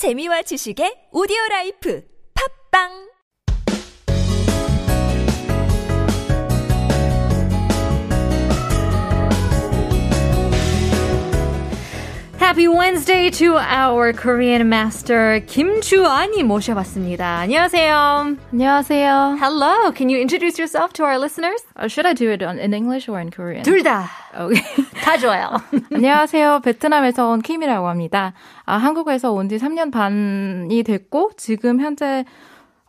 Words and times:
재미와 0.00 0.40
지식의 0.48 1.12
오디오 1.12 1.36
라이프. 1.50 2.00
팝빵 2.32 3.09
Happy 12.50 12.66
Wednesday 12.66 13.30
to 13.30 13.58
our 13.58 14.12
Korean 14.12 14.68
master 14.68 15.38
Kim 15.46 15.80
Chu-ani 15.82 16.42
모셔봤습니다. 16.42 17.38
안녕하세요. 17.46 18.34
안녕하세요. 18.52 19.36
Hello. 19.38 19.92
Can 19.92 20.08
you 20.08 20.18
introduce 20.18 20.58
yourself 20.58 20.92
to 20.94 21.04
our 21.04 21.16
listeners? 21.16 21.62
Uh, 21.76 21.86
should 21.86 22.06
I 22.06 22.12
do 22.12 22.28
it 22.32 22.42
on, 22.42 22.58
in 22.58 22.74
English 22.74 23.08
or 23.08 23.20
in 23.20 23.30
Korean? 23.30 23.62
둘 23.62 23.84
다. 23.84 24.10
Okay. 24.34 24.64
다 25.00 25.16
좋아요. 25.16 25.62
안녕하세요. 25.94 26.58
베트남에서 26.64 27.28
온 27.28 27.40
킴이라고 27.40 27.86
합니다. 27.86 28.32
아, 28.66 28.76
한국에서 28.78 29.30
온 29.30 29.48
지 29.48 29.56
3년 29.56 29.92
반이 29.92 30.82
됐고 30.82 31.30
지금 31.36 31.80
현재 31.80 32.24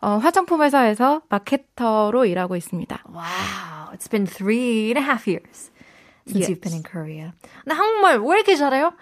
어, 0.00 0.18
화장품 0.20 0.60
회사에서 0.62 1.22
마케터로 1.28 2.26
일하고 2.26 2.56
있습니다. 2.56 3.04
Wow. 3.08 3.94
It's 3.94 4.10
been 4.10 4.26
three 4.26 4.90
and 4.90 4.98
a 4.98 5.02
half 5.04 5.28
years 5.28 5.70
since 6.25 6.39
Yes. 6.39 6.49
you've 6.49 6.61
been 6.61 6.73
in 6.73 6.83
Korea. 6.83 7.33
근데 7.63 7.75
한국말 7.75 8.19
왜 8.19 8.39
이렇게 8.39 8.55
잘해요? 8.55 8.93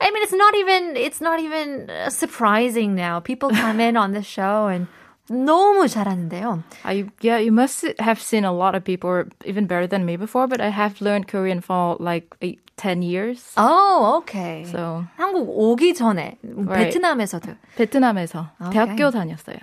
I 0.00 0.10
mean, 0.10 0.22
it's 0.22 0.34
not 0.34 0.54
even, 0.56 0.96
it's 0.96 1.20
not 1.20 1.40
even 1.40 1.88
uh, 1.88 2.10
surprising 2.10 2.94
now. 2.94 3.20
People 3.20 3.50
come 3.50 3.80
in 3.80 3.96
on 3.96 4.12
the 4.12 4.22
show 4.22 4.66
and 4.66 4.86
너무 5.30 5.86
잘하는데요. 5.88 6.62
I, 6.84 7.06
yeah, 7.22 7.38
you 7.38 7.52
must 7.52 7.86
have 8.00 8.20
seen 8.20 8.44
a 8.44 8.52
lot 8.52 8.74
of 8.74 8.84
people 8.84 9.24
even 9.46 9.66
better 9.66 9.86
than 9.86 10.04
me 10.04 10.16
before, 10.16 10.46
but 10.46 10.60
I 10.60 10.68
have 10.68 11.00
learned 11.00 11.28
Korean 11.28 11.60
for 11.62 11.96
like 12.00 12.34
eight, 12.42 12.60
10 12.76 13.00
years. 13.02 13.40
Oh, 13.56 14.16
okay. 14.18 14.64
So 14.70 15.06
한국 15.16 15.48
오기 15.48 15.94
전에 15.94 16.36
Right. 16.42 16.92
베트남에서도. 16.92 17.56
베트남에서 17.78 18.50
Okay. 18.66 18.72
대학교 18.72 19.10
다녔어요. 19.10 19.60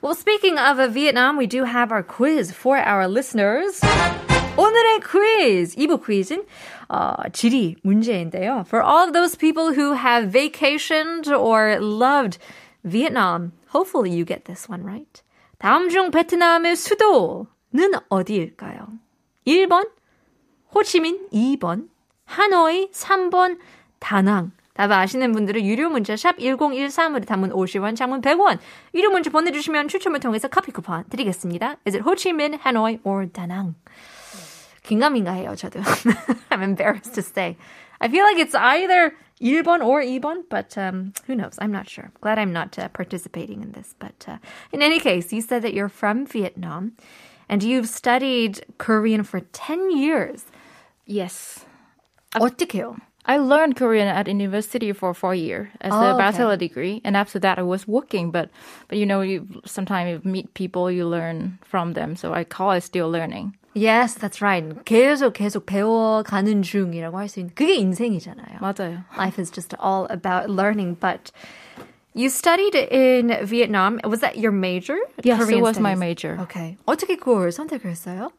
Well, 0.00 0.14
speaking 0.14 0.56
of 0.58 0.78
uh, 0.80 0.88
Vietnam, 0.88 1.36
we 1.36 1.46
do 1.46 1.64
have 1.64 1.92
our 1.92 2.02
quiz 2.04 2.50
for 2.52 2.78
our 2.78 3.06
listeners. 3.08 3.80
오늘의 4.57 4.99
quiz, 5.01 5.75
2부 5.75 6.03
퀴즈는 6.03 6.43
어, 6.89 7.13
지리 7.31 7.75
문제인데요. 7.83 8.65
For 8.67 8.83
all 8.83 9.05
of 9.05 9.13
those 9.13 9.37
people 9.37 9.73
who 9.73 9.93
have 9.93 10.31
vacationed 10.31 11.31
or 11.31 11.77
loved 11.79 12.39
Vietnam, 12.83 13.51
hopefully 13.69 14.09
you 14.09 14.25
get 14.25 14.45
this 14.45 14.67
one 14.67 14.83
right. 14.83 15.21
다음 15.59 15.89
중 15.89 16.09
베트남의 16.09 16.75
수도는 16.75 17.93
어디일까요? 18.09 18.87
1번 19.45 19.89
호치민, 20.73 21.29
2번 21.31 21.89
하노이, 22.25 22.89
3번 22.91 23.59
다낭. 23.99 24.51
답 24.73 24.91
아시는 24.91 25.31
분들은 25.31 25.65
유료 25.65 25.89
문자 25.89 26.15
샵 26.15 26.37
1013으로 26.37 27.25
단문 27.25 27.51
50원, 27.51 27.95
장문 27.95 28.21
100원. 28.21 28.59
유료 28.93 29.09
문자 29.09 29.31
보내주시면 29.31 29.87
추첨을 29.87 30.19
통해서 30.19 30.47
커피 30.47 30.71
쿠폰 30.71 31.03
드리겠습니다. 31.09 31.77
Is 31.87 31.95
it 31.97 32.03
Minh, 32.29 32.59
Hanoi, 32.63 32.99
or 33.03 33.27
Nang? 33.35 33.73
긴가민가해요, 34.86 35.54
저도. 35.56 35.80
I'm 36.50 36.62
embarrassed 36.62 37.14
to 37.14 37.22
say. 37.22 37.56
I 38.00 38.08
feel 38.08 38.24
like 38.24 38.38
it's 38.38 38.54
either 38.54 39.14
1번 39.40 39.84
or 39.84 40.02
2번, 40.02 40.44
but 40.48 40.76
um, 40.76 41.12
who 41.26 41.34
knows? 41.34 41.54
I'm 41.58 41.72
not 41.72 41.88
sure. 41.88 42.10
Glad 42.20 42.38
I'm 42.38 42.52
not 42.52 42.78
uh, 42.78 42.88
participating 42.88 43.62
in 43.62 43.72
this. 43.72 43.94
But 43.98 44.24
uh, 44.26 44.38
in 44.72 44.82
any 44.82 44.98
case, 45.00 45.32
you 45.32 45.40
said 45.40 45.62
that 45.62 45.74
you're 45.74 45.88
from 45.88 46.26
Vietnam 46.26 46.92
and 47.48 47.62
you've 47.62 47.88
studied 47.88 48.64
Korean 48.78 49.22
for 49.22 49.40
10 49.40 49.96
years. 49.96 50.44
Yes. 51.06 51.64
어떻게요? 52.34 52.96
I 53.24 53.38
learned 53.38 53.76
Korean 53.76 54.08
at 54.08 54.26
university 54.26 54.90
for 54.92 55.14
four 55.14 55.32
years 55.34 55.68
as 55.80 55.92
Oh, 55.92 55.96
a 56.00 56.08
okay. 56.14 56.18
bachelor 56.18 56.56
degree, 56.56 57.00
and 57.04 57.16
after 57.16 57.38
that 57.38 57.56
I 57.56 57.62
was 57.62 57.86
working. 57.86 58.32
But 58.32 58.50
but 58.88 58.98
you 58.98 59.06
know, 59.06 59.20
you 59.20 59.46
sometimes 59.64 60.24
you 60.24 60.28
meet 60.28 60.52
people, 60.54 60.90
you 60.90 61.06
learn 61.06 61.58
from 61.62 61.92
them. 61.92 62.16
So 62.16 62.34
I 62.34 62.42
call 62.42 62.72
it 62.72 62.80
still 62.82 63.08
learning. 63.10 63.54
Yes, 63.76 64.14
that's 64.14 64.42
right. 64.42 64.62
계속 64.84 65.32
계속 65.32 65.64
배워가는 65.64 66.62
중이라고 66.62 67.16
할 67.16 67.28
수 67.28 67.40
있는 67.40 67.54
그게 67.54 67.74
인생이잖아요. 67.76 68.60
맞아요. 68.60 69.04
Life 69.16 69.38
is 69.40 69.50
just 69.50 69.74
all 69.80 70.06
about 70.10 70.50
learning. 70.50 70.96
But 71.00 71.32
you 72.14 72.28
studied 72.28 72.74
in 72.74 73.32
Vietnam. 73.46 73.98
Was 74.04 74.20
that 74.20 74.36
your 74.36 74.52
major? 74.52 74.98
Yes, 75.24 75.38
Korean 75.40 75.60
it 75.60 75.62
was 75.62 75.78
my 75.80 75.94
studies. 75.94 76.00
major. 76.00 76.38
Okay. 76.42 76.76
어떻게 76.86 77.16
그걸 77.16 77.50
선택했어요? 77.50 78.30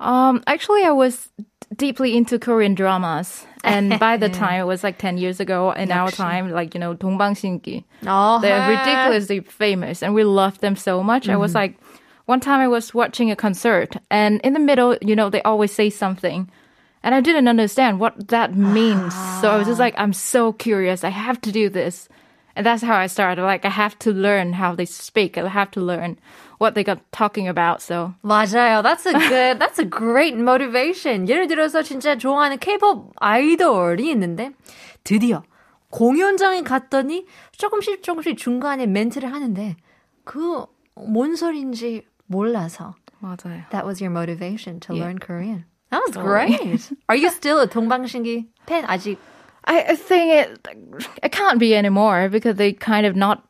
Um, 0.00 0.42
actually, 0.46 0.82
I 0.84 0.90
was 0.92 1.28
deeply 1.76 2.16
into 2.16 2.38
Korean 2.38 2.74
dramas, 2.74 3.46
and 3.64 3.98
by 3.98 4.16
the 4.16 4.28
time 4.28 4.60
it 4.60 4.66
was 4.66 4.82
like 4.84 4.98
ten 4.98 5.18
years 5.18 5.40
ago. 5.40 5.72
In 5.72 5.90
our 5.90 6.10
역시. 6.10 6.16
time, 6.16 6.50
like 6.50 6.74
you 6.74 6.80
know, 6.80 6.94
동방신기, 6.94 7.84
어허. 8.04 8.40
they're 8.40 8.68
ridiculously 8.70 9.40
famous, 9.40 10.02
and 10.02 10.14
we 10.14 10.22
loved 10.24 10.60
them 10.60 10.76
so 10.76 11.02
much. 11.02 11.28
I 11.28 11.36
was 11.36 11.54
like, 11.54 11.74
one 12.26 12.40
time 12.40 12.60
I 12.60 12.68
was 12.68 12.92
watching 12.92 13.30
a 13.30 13.36
concert, 13.36 13.96
and 14.10 14.40
in 14.42 14.52
the 14.52 14.60
middle, 14.60 14.96
you 15.00 15.16
know, 15.16 15.30
they 15.30 15.40
always 15.42 15.72
say 15.72 15.88
something. 15.88 16.50
And 17.02 17.14
I 17.14 17.20
didn't 17.20 17.48
understand 17.48 18.00
what 18.00 18.28
that 18.28 18.54
means. 18.54 19.14
So 19.40 19.50
I 19.50 19.56
was 19.56 19.66
just 19.66 19.78
like, 19.78 19.94
I'm 19.96 20.12
so 20.12 20.52
curious. 20.52 21.04
I 21.04 21.10
have 21.10 21.40
to 21.42 21.52
do 21.52 21.70
this. 21.70 22.08
And 22.56 22.66
that's 22.66 22.82
how 22.82 22.96
I 22.96 23.06
started. 23.06 23.42
Like, 23.42 23.64
I 23.64 23.70
have 23.70 23.98
to 24.00 24.10
learn 24.12 24.52
how 24.52 24.74
they 24.74 24.84
speak. 24.84 25.38
I 25.38 25.46
have 25.46 25.70
to 25.70 25.80
learn 25.80 26.18
what 26.58 26.74
they 26.74 26.82
got 26.82 26.98
talking 27.12 27.46
about. 27.46 27.80
So 27.80 28.14
맞아요. 28.24 28.82
That's 28.82 29.06
a 29.06 29.12
good, 29.12 29.58
that's 29.60 29.78
a 29.78 29.84
great 29.84 30.36
motivation. 30.36 31.28
예를 31.28 31.46
들어서 31.46 31.82
진짜 31.82 32.18
좋아하는 32.18 32.58
K-pop 32.58 33.12
아이돌이 33.20 34.10
있는데 34.10 34.50
드디어 35.04 35.44
공연장에 35.90 36.62
갔더니 36.62 37.26
조금씩 37.52 38.02
조금씩 38.02 38.36
중간에 38.36 38.86
멘트를 38.86 39.32
하는데 39.32 39.76
그 40.24 40.66
뭔 40.98 41.36
소린지 41.36 42.02
몰라서 42.32 42.94
맞아요. 43.22 43.64
that 43.70 43.84
was 43.84 44.00
your 44.00 44.10
motivation 44.10 44.80
to 44.80 44.94
Yeah. 44.94 45.04
learn 45.04 45.18
Korean. 45.18 45.64
That 45.90 46.02
was 46.06 46.14
Totally. 46.14 46.56
great. 46.56 46.92
Are 47.08 47.16
you 47.16 47.30
still 47.30 47.60
a 47.60 47.66
동방신기 47.66 48.46
팬 48.66 48.84
아직? 48.86 49.16
I, 49.64 49.80
I 49.92 49.96
think 49.96 50.32
it 50.32 50.58
it 51.22 51.32
can't 51.32 51.58
be 51.58 51.74
anymore 51.74 52.28
because 52.28 52.56
they 52.56 52.72
kind 52.72 53.06
of 53.06 53.16
not 53.16 53.42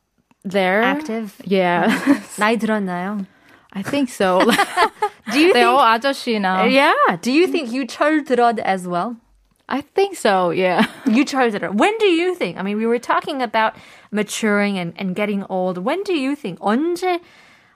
there. 0.45 0.83
Active? 0.83 1.35
Yeah. 1.45 1.89
나이 2.39 2.59
들었나요? 2.59 3.27
I 3.73 3.83
think 3.83 4.09
so. 4.09 4.41
Do 5.31 5.39
you 5.39 5.53
They're 5.53 5.67
think? 5.67 5.67
all 5.69 5.85
아저씨 5.85 6.41
now. 6.41 6.65
Yeah. 6.65 6.95
Do 7.21 7.31
you 7.31 7.47
think 7.47 7.71
you 7.71 7.85
철들었 7.87 8.59
as 8.61 8.87
well? 8.89 9.17
I 9.69 9.83
think 9.83 10.17
so, 10.17 10.49
yeah. 10.51 10.87
You 11.05 11.27
철들어. 11.27 11.75
When 11.77 11.93
do 11.99 12.07
you 12.07 12.35
think? 12.35 12.57
I 12.57 12.63
mean, 12.63 12.79
we 12.79 12.87
were 12.87 12.99
talking 12.99 13.43
about 13.43 13.75
maturing 14.11 14.79
and, 14.79 14.95
and 14.97 15.15
getting 15.15 15.45
old. 15.51 15.77
When 15.85 16.03
do 16.05 16.15
you 16.15 16.35
think? 16.35 16.59
언제 16.61 17.21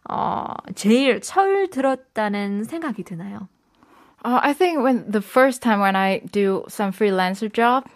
어, 0.09 0.55
제일 0.75 1.21
철들었다는 1.21 2.65
생각이 2.65 3.03
드나요? 3.05 3.49
Uh, 4.25 4.38
I 4.43 4.53
think 4.53 4.81
when 4.83 5.10
the 5.10 5.21
first 5.21 5.62
time 5.62 5.81
when 5.81 5.97
I 5.97 6.21
do 6.31 6.65
some 6.69 6.93
freelancer 6.93 7.53
job 7.53 7.87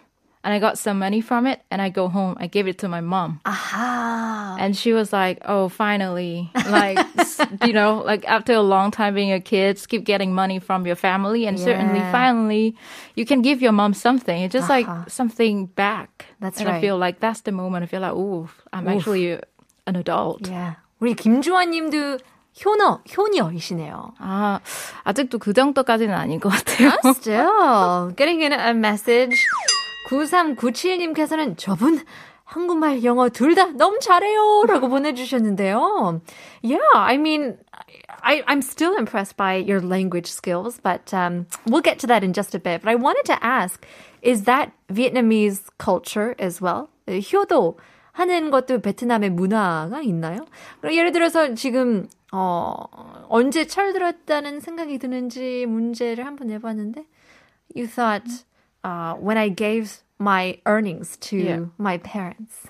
and 0.43 0.53
I 0.53 0.59
got 0.59 0.77
some 0.77 0.99
money 0.99 1.21
from 1.21 1.47
it 1.47 1.61
and 1.71 1.81
I 1.81 1.89
go 1.89 2.09
home, 2.09 2.35
I 2.39 2.47
gave 2.47 2.67
it 2.67 2.77
to 2.79 2.89
my 2.89 2.99
mom. 3.01 3.39
아하. 3.45 4.57
And 4.59 4.75
she 4.75 4.91
was 4.91 5.13
like, 5.13 5.37
"Oh, 5.45 5.69
finally!" 5.69 6.49
Like, 6.67 6.97
s- 7.15 7.39
you 7.63 7.71
know, 7.71 8.01
like 8.03 8.25
after 8.27 8.53
a 8.53 8.61
long 8.65 8.89
time 8.91 9.13
being 9.13 9.31
a 9.31 9.39
kid, 9.39 9.77
keep 9.87 10.03
getting 10.03 10.33
money 10.33 10.57
from 10.59 10.85
your 10.87 10.95
family, 10.97 11.45
and 11.45 11.59
certainly, 11.59 11.99
Yeah. 12.01 12.11
finally, 12.11 12.75
you 13.15 13.23
can 13.23 13.41
give 13.45 13.61
your 13.61 13.71
mom 13.71 13.93
something. 13.93 14.41
It's 14.41 14.51
just 14.53 14.67
like 14.67 14.87
Uh-huh. 14.89 15.05
something 15.07 15.67
back. 15.77 16.25
That's 16.41 16.57
and 16.59 16.67
right. 16.67 16.77
I 16.77 16.81
feel 16.81 16.97
like 16.97 17.19
that's 17.21 17.41
the 17.45 17.51
moment. 17.53 17.83
I 17.83 17.87
feel 17.87 18.01
like, 18.01 18.17
"Ooh, 18.17 18.49
I'm 18.73 18.87
actually 18.89 19.37
an 19.85 19.95
adult." 19.95 20.49
Yeah. 20.49 20.80
우리 21.02 21.14
김주환님도 21.14 22.18
효너, 22.64 23.00
효녀이시네요. 23.16 24.14
아, 24.18 24.60
아직도 25.02 25.38
그 25.40 25.52
정도까지는 25.52 26.14
아닌 26.14 26.38
것 26.38 26.48
같아요. 26.50 26.92
Still 27.16 28.14
getting 28.16 28.40
in 28.40 28.52
a 28.52 28.70
message. 28.70 29.34
9397님께서는 30.08 31.58
저분 31.58 31.98
한국말, 32.44 33.02
영어 33.02 33.28
둘 33.30 33.56
다 33.56 33.66
너무 33.76 33.98
잘해요. 33.98 34.62
라고 34.68 34.88
보내주셨는데요. 34.88 36.20
Yeah, 36.62 36.78
I 36.94 37.16
mean, 37.16 37.56
I, 38.22 38.44
I'm 38.46 38.62
still 38.62 38.94
impressed 38.96 39.36
by 39.36 39.56
your 39.56 39.80
language 39.80 40.30
skills, 40.30 40.78
but 40.80 41.12
um, 41.12 41.46
we'll 41.66 41.82
get 41.82 41.98
to 42.00 42.06
that 42.06 42.22
in 42.22 42.32
just 42.32 42.54
a 42.54 42.60
bit. 42.60 42.82
But 42.82 42.90
I 42.90 42.94
wanted 42.94 43.24
to 43.26 43.44
ask, 43.44 43.84
is 44.22 44.44
that 44.44 44.70
Vietnamese 44.88 45.62
culture 45.78 46.36
as 46.38 46.60
well? 46.60 46.90
효도 47.08 47.76
하는 48.12 48.50
것도 48.50 48.80
베트남의 48.80 49.30
문화가 49.30 50.00
있나요? 50.02 50.46
그럼 50.80 50.94
예를 50.94 51.12
들어서 51.12 51.54
지금 51.54 52.08
어, 52.32 52.74
언제 53.28 53.66
철들었다는 53.66 54.60
생각이 54.60 54.98
드는지 54.98 55.66
문제를 55.66 56.26
한번 56.26 56.48
내봤는데 56.48 57.04
you 57.74 57.86
thought 57.88 58.44
uh, 58.84 59.14
when 59.18 59.36
I 59.38 59.54
gave 59.54 60.02
my 60.20 60.60
earnings 60.68 61.16
to 61.18 61.38
Yeah. 61.38 61.70
my 61.80 61.98
parents. 61.98 62.68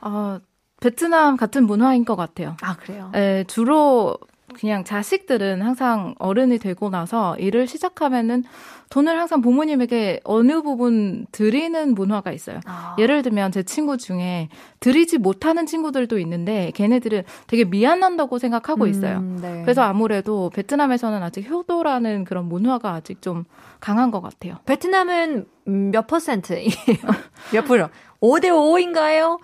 어, 0.00 0.40
베트남 0.80 1.36
같은 1.36 1.64
문화인 1.66 2.04
것 2.04 2.16
같아요. 2.16 2.56
아 2.62 2.76
그래요? 2.76 3.10
에, 3.14 3.44
주로 3.44 4.16
그냥 4.58 4.84
자식들은 4.84 5.60
항상 5.60 6.14
어른이 6.18 6.58
되고 6.58 6.88
나서 6.88 7.36
일을 7.36 7.66
시작하면은 7.66 8.44
돈을 8.88 9.18
항상 9.18 9.42
부모님에게 9.42 10.20
어느 10.24 10.62
부분 10.62 11.26
드리는 11.30 11.94
문화가 11.94 12.32
있어요. 12.32 12.60
아. 12.64 12.96
예를 12.98 13.22
들면 13.22 13.52
제 13.52 13.62
친구 13.62 13.98
중에 13.98 14.48
드리지 14.80 15.18
못하는 15.18 15.66
친구들도 15.66 16.18
있는데 16.20 16.70
걔네들은 16.74 17.24
되게 17.48 17.64
미안한다고 17.64 18.38
생각하고 18.38 18.86
있어요. 18.86 19.18
음, 19.18 19.38
네. 19.42 19.60
그래서 19.62 19.82
아무래도 19.82 20.50
베트남에서는 20.50 21.22
아직 21.22 21.50
효도라는 21.50 22.24
그런 22.24 22.46
문화가 22.46 22.92
아직 22.92 23.20
좀 23.20 23.44
강한 23.80 24.10
것 24.10 24.22
같아요. 24.22 24.56
베트남은 24.64 25.46
음, 25.68 25.90
몇 25.90 26.06
퍼센트예요? 26.06 26.70
몇 27.52 27.64
프로? 27.64 27.88
5대 28.20 28.48
5인가요? 28.48 29.38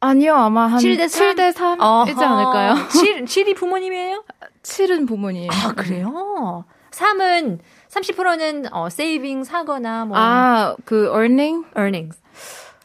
아니요, 0.00 0.34
아마 0.34 0.66
한 0.66 0.78
7대 0.78 1.08
3? 1.08 1.34
7대 1.36 1.52
3이지 1.54 2.20
않을까요? 2.22 2.88
7, 2.88 3.24
7이 3.24 3.56
부모님이에요? 3.56 4.24
7은 4.62 5.08
부모님. 5.08 5.48
아, 5.50 5.72
그래요? 5.72 6.64
3은 6.90 7.58
30%는 7.90 8.72
어, 8.72 8.86
savings 8.86 9.50
하거나 9.50 10.04
뭐 10.04 10.16
아, 10.18 10.76
그 10.84 11.06
earning? 11.14 11.64
earnings. 11.76 12.18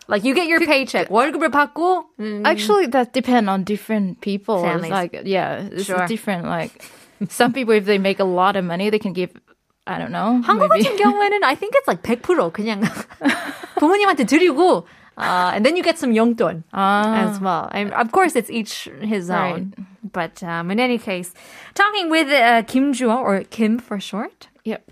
Like 0.07 0.23
you 0.27 0.33
get 0.35 0.47
your 0.49 0.65
paycheck. 0.65 1.07
월급을 1.09 1.49
받고 1.51 2.05
음, 2.19 2.43
Actually, 2.45 2.87
that 2.91 3.11
depend 3.13 3.49
on 3.49 3.63
different 3.63 4.19
people. 4.21 4.59
Families. 4.61 4.91
It's 4.91 4.91
like, 4.91 5.21
yeah, 5.25 5.67
it's 5.71 5.85
Sure. 5.85 6.05
different. 6.07 6.45
Like, 6.47 6.71
some 7.29 7.53
people, 7.53 7.73
if 7.75 7.85
they 7.85 7.97
make 7.99 8.19
a 8.19 8.25
lot 8.27 8.55
of 8.55 8.65
money, 8.65 8.89
they 8.89 8.99
can 8.99 9.13
give, 9.13 9.31
I 9.87 9.97
don't 9.99 10.11
know. 10.11 10.41
한국 10.43 10.69
maybe. 10.71 10.83
같은 10.83 10.97
경우에는 10.97 11.43
I 11.43 11.55
think 11.55 11.75
it's 11.75 11.87
like 11.87 12.03
100% 12.03 12.51
그냥 12.51 12.81
부모님한테 13.79 14.25
드리고 14.25 14.85
uh, 15.16 15.52
and 15.54 15.64
then 15.64 15.76
you 15.76 15.82
get 15.82 15.98
some 15.98 16.12
용돈 16.12 16.62
아. 16.72 17.28
as 17.30 17.40
well. 17.40 17.68
And 17.72 17.92
of 17.92 18.12
course, 18.12 18.36
it's 18.36 18.50
each 18.50 18.88
his 19.00 19.30
own. 19.30 19.72
But 20.12 20.42
um, 20.42 20.70
in 20.70 20.78
any 20.78 20.98
case, 20.98 21.32
talking 21.74 22.10
with 22.10 22.28
uh, 22.28 22.62
Kim 22.62 22.92
Joo 22.92 23.10
or 23.10 23.42
Kim 23.44 23.78
for 23.78 23.98
short, 23.98 24.48
Yep. 24.64 24.84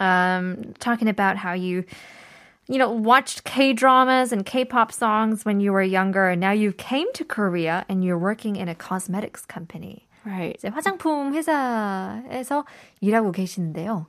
um, 0.00 0.74
talking 0.78 1.08
about 1.08 1.36
how 1.36 1.52
you, 1.52 1.84
you 2.68 2.78
know, 2.78 2.90
watched 2.90 3.44
K 3.44 3.72
dramas 3.72 4.32
and 4.32 4.44
K 4.46 4.64
pop 4.64 4.92
songs 4.92 5.44
when 5.44 5.60
you 5.60 5.72
were 5.72 5.82
younger, 5.82 6.28
and 6.28 6.40
now 6.40 6.52
you 6.52 6.72
came 6.72 7.12
to 7.14 7.24
Korea 7.24 7.84
and 7.88 8.04
you're 8.04 8.18
working 8.18 8.56
in 8.56 8.68
a 8.68 8.74
cosmetics 8.74 9.44
company. 9.44 10.06
Right. 10.24 10.56
이제 10.56 10.68
화장품 10.70 11.34
회사에서 11.34 12.64
일하고 13.02 13.32
계시는데요. 13.32 14.06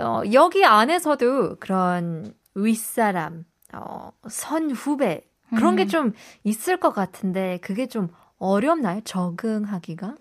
어, 0.00 0.22
여기 0.32 0.64
안에서도 0.64 1.56
그런 1.60 2.32
윗사람, 2.54 3.44
어, 3.73 4.11
선 4.27 4.71
후배 4.71 5.21
그런 5.55 5.75
게좀 5.75 6.13
있을 6.43 6.77
것 6.77 6.93
같은데 6.93 7.59
그게 7.61 7.87
좀 7.87 8.09
어렵나요? 8.37 9.01
적응하기가? 9.03 10.15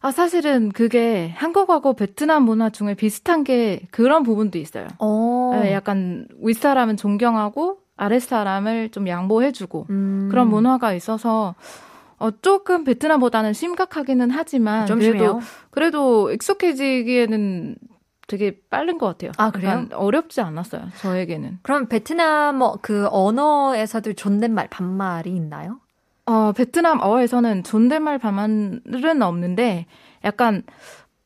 아, 0.00 0.10
사실은 0.10 0.70
그게 0.70 1.32
한국하고 1.36 1.94
베트남 1.94 2.42
문화 2.42 2.70
중에 2.70 2.94
비슷한 2.94 3.44
게 3.44 3.82
그런 3.92 4.24
부분도 4.24 4.58
있어요. 4.58 4.88
어. 4.98 5.50
네, 5.54 5.72
약간 5.72 6.26
윗사람은 6.42 6.96
존경하고 6.96 7.78
아랫사람을 7.96 8.90
좀 8.90 9.06
양보해주고 9.06 9.86
음. 9.90 10.28
그런 10.28 10.48
문화가 10.48 10.92
있어서 10.92 11.54
어, 12.18 12.30
조금 12.42 12.82
베트남보다는 12.84 13.52
심각하기는 13.52 14.30
하지만 14.30 14.86
좀 14.86 14.98
그래도 14.98 15.18
심해요? 15.18 15.40
그래도 15.70 16.32
익숙해지기에는 16.32 17.76
되게 18.26 18.58
빠른 18.70 18.98
것 18.98 19.06
같아요. 19.06 19.32
아, 19.36 19.50
그래요? 19.50 19.86
어렵지 19.92 20.40
않았어요. 20.40 20.88
저에게는. 21.00 21.58
그럼 21.62 21.86
베트남 21.86 22.62
어, 22.62 22.76
그 22.80 23.08
언어에서도 23.10 24.12
존댓말 24.14 24.68
반말이 24.68 25.30
있나요? 25.30 25.80
어, 26.26 26.52
베트남어에서는 26.52 27.64
존댓말 27.64 28.18
반말은 28.18 29.22
없는데 29.22 29.86
약간 30.24 30.62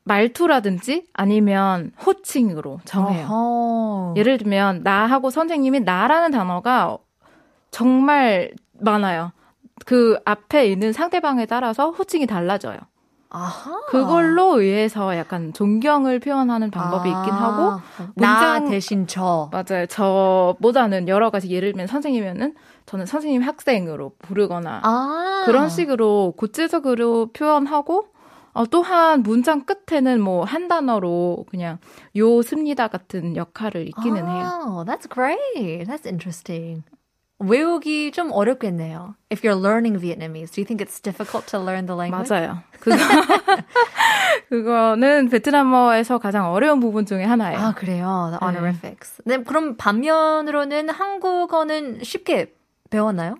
말투라든지 0.04 1.06
아니면 1.12 1.92
호칭으로 2.04 2.80
정해요. 2.84 3.26
어허. 3.26 4.14
예를 4.16 4.38
들면 4.38 4.82
나하고 4.82 5.30
선생님이 5.30 5.80
나라는 5.80 6.30
단어가 6.30 6.96
정말 7.70 8.52
많아요. 8.72 9.32
그 9.84 10.18
앞에 10.24 10.68
있는 10.68 10.92
상대방에 10.92 11.44
따라서 11.46 11.90
호칭이 11.90 12.26
달라져요. 12.26 12.78
아하. 13.30 13.80
그걸로 13.88 14.60
의해서 14.60 15.16
약간 15.16 15.52
존경을 15.52 16.20
표현하는 16.20 16.70
방법이 16.70 17.08
있긴 17.08 17.32
하고 17.32 17.62
아, 17.72 17.82
나 18.14 18.58
문장- 18.58 18.70
대신 18.70 19.06
저. 19.06 19.50
맞아요. 19.52 19.86
저보다는 19.86 21.08
여러 21.08 21.30
가지 21.30 21.50
예를 21.50 21.72
들면 21.72 21.86
선생님이면은 21.86 22.54
저는 22.86 23.06
선생님 23.06 23.42
학생으로 23.42 24.12
부르거나 24.20 24.80
아. 24.84 25.42
그런 25.46 25.68
식으로 25.68 26.34
구체적으로 26.36 27.26
표현하고 27.32 28.06
어, 28.54 28.64
또한 28.70 29.22
문장 29.22 29.64
끝에는 29.66 30.18
뭐 30.20 30.44
한 30.44 30.66
단어로 30.68 31.44
그냥 31.50 31.78
요 32.16 32.40
습니다 32.42 32.88
같은 32.88 33.36
역할을 33.36 33.86
있기는 33.88 34.26
해요. 34.26 34.48
Oh, 34.66 34.84
that's 34.90 35.12
great. 35.12 35.84
That's 35.86 36.06
interesting. 36.06 36.82
외우기 37.38 38.12
좀 38.12 38.32
어렵겠네요. 38.32 39.14
If 39.30 39.42
you're 39.46 39.60
learning 39.60 39.98
Vietnamese, 40.00 40.52
do 40.54 40.60
you 40.60 40.66
think 40.66 40.80
it's 40.82 41.00
difficult 41.02 41.46
to 41.50 41.60
learn 41.60 41.86
the 41.86 41.96
language? 41.96 42.28
맞아요. 42.30 42.58
그거 42.80 42.96
그거는 44.48 45.28
베트남어에서 45.28 46.18
가장 46.18 46.52
어려운 46.52 46.80
부분 46.80 47.04
중에 47.06 47.24
하나예요. 47.24 47.58
아, 47.58 47.74
그래요. 47.74 48.28
The 48.30 48.38
네. 48.40 48.46
honorifics. 48.46 49.22
네, 49.24 49.42
그럼 49.42 49.76
반면으로는 49.76 50.88
한국어는 50.88 52.00
쉽게 52.02 52.54
배웠나요? 52.90 53.36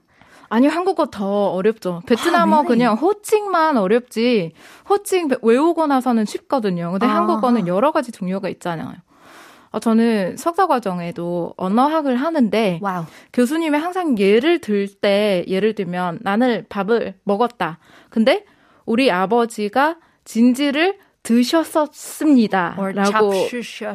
아니요, 0.49 0.71
한국어 0.71 1.07
더 1.07 1.49
어렵죠. 1.51 2.03
베트남어 2.07 2.61
아? 2.61 2.63
그냥 2.63 2.95
호칭만 2.97 3.77
어렵지, 3.77 4.53
호칭 4.89 5.29
배- 5.29 5.37
외우고 5.43 5.87
나서는 5.89 6.25
쉽거든요. 6.25 6.93
근데 6.93 7.07
아하. 7.07 7.17
한국어는 7.21 7.67
여러 7.67 7.91
가지 7.91 8.13
종류가 8.13 8.49
있잖아요. 8.51 8.95
어, 9.77 9.79
저는 9.79 10.39
석사 10.39 10.67
과정에도 10.67 11.53
언어학을 11.59 12.17
하는데, 12.17 12.79
와우. 12.81 13.05
교수님이 13.35 13.77
항상 13.77 14.19
예를 14.19 14.59
들 14.61 14.89
때, 14.89 15.45
예를 15.47 15.75
들면, 15.75 16.21
나는 16.23 16.65
밥을 16.71 17.13
먹었다. 17.25 17.79
근데 18.09 18.47
우리 18.87 19.11
아버지가 19.11 19.97
진지를 20.25 20.97
드셨었습니다. 21.23 22.77
Or 22.79 22.93
라고. 22.95 23.33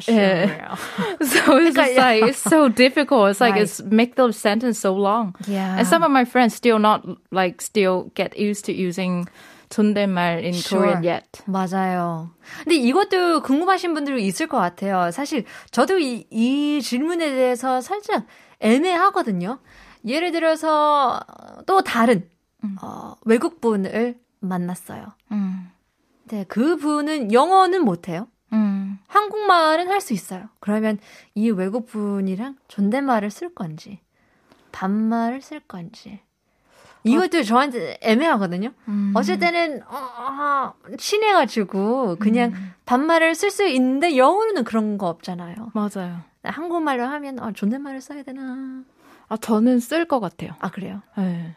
예. 0.09 0.59
So 1.23 1.57
it's 1.57 1.73
just 1.73 1.97
like, 1.97 2.23
it's 2.25 2.37
so 2.37 2.67
difficult. 2.69 3.31
It's 3.31 3.41
like, 3.41 3.55
Right. 3.55 3.63
it's 3.63 3.81
make 3.81 4.15
the 4.15 4.31
sentence 4.33 4.77
so 4.77 4.93
long. 4.93 5.33
Yeah. 5.47 5.77
And 5.79 5.87
some 5.87 6.03
of 6.03 6.11
my 6.11 6.25
friends 6.25 6.53
still 6.53 6.77
not 6.77 7.01
like 7.31 7.61
still 7.61 8.11
get 8.13 8.37
used 8.37 8.65
to 8.65 8.73
using 8.73 9.25
존댓말 9.71 10.39
in 10.43 10.53
Sure. 10.53 10.83
Korean 10.93 11.03
yet. 11.03 11.43
맞아요. 11.47 12.29
근데 12.63 12.75
이것도 12.75 13.41
궁금하신 13.41 13.93
분들이 13.95 14.23
있을 14.27 14.45
것 14.47 14.57
같아요. 14.57 15.09
사실 15.11 15.45
저도 15.71 15.97
이, 15.97 16.27
이 16.29 16.81
질문에 16.83 17.31
대해서 17.31 17.81
살짝 17.81 18.27
애매하거든요. 18.59 19.59
예를 20.05 20.31
들어서 20.31 21.19
또 21.65 21.81
다른 21.81 22.29
어, 22.81 23.15
외국분을 23.25 24.19
만났어요. 24.39 25.05
음. 25.31 25.71
네, 26.25 26.43
그분은 26.43 27.31
영어는 27.33 27.83
못해요. 27.83 28.27
음. 28.53 28.99
한국말은 29.07 29.87
할 29.89 30.01
수 30.01 30.13
있어요. 30.13 30.49
그러면 30.59 30.99
이 31.35 31.49
외국분이랑 31.49 32.57
존댓말을 32.67 33.29
쓸 33.31 33.53
건지, 33.53 33.99
반말을 34.71 35.41
쓸 35.41 35.59
건지. 35.61 36.19
이것도 37.03 37.43
저한테 37.43 37.97
애매하거든요. 38.01 38.71
어쩔 39.15 39.39
때는, 39.39 39.81
어, 39.83 39.87
아, 39.91 40.73
친해가지고, 40.97 42.17
그냥 42.19 42.53
반말을 42.85 43.33
쓸 43.35 43.49
수 43.49 43.67
있는데, 43.67 44.17
영어로는 44.17 44.63
그런 44.63 44.97
거 44.97 45.07
없잖아요. 45.07 45.71
맞아요. 45.73 46.19
한국말로 46.43 47.05
하면, 47.05 47.39
아, 47.39 47.51
존댓말을 47.53 48.01
써야 48.01 48.21
되나. 48.23 48.83
아, 49.29 49.37
저는 49.37 49.79
쓸 49.79 50.05
것 50.05 50.19
같아요. 50.19 50.51
아, 50.59 50.69
그래요? 50.69 51.01
네. 51.17 51.55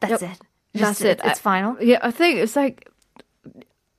That's 0.00 0.22
it. 0.22 0.38
That's 0.74 0.98
Just- 0.98 1.04
it. 1.04 1.20
It's 1.22 1.38
final. 1.38 1.76
Yeah, 1.80 1.98
I 2.02 2.10
think 2.10 2.40
it's 2.40 2.56
like 2.56 2.88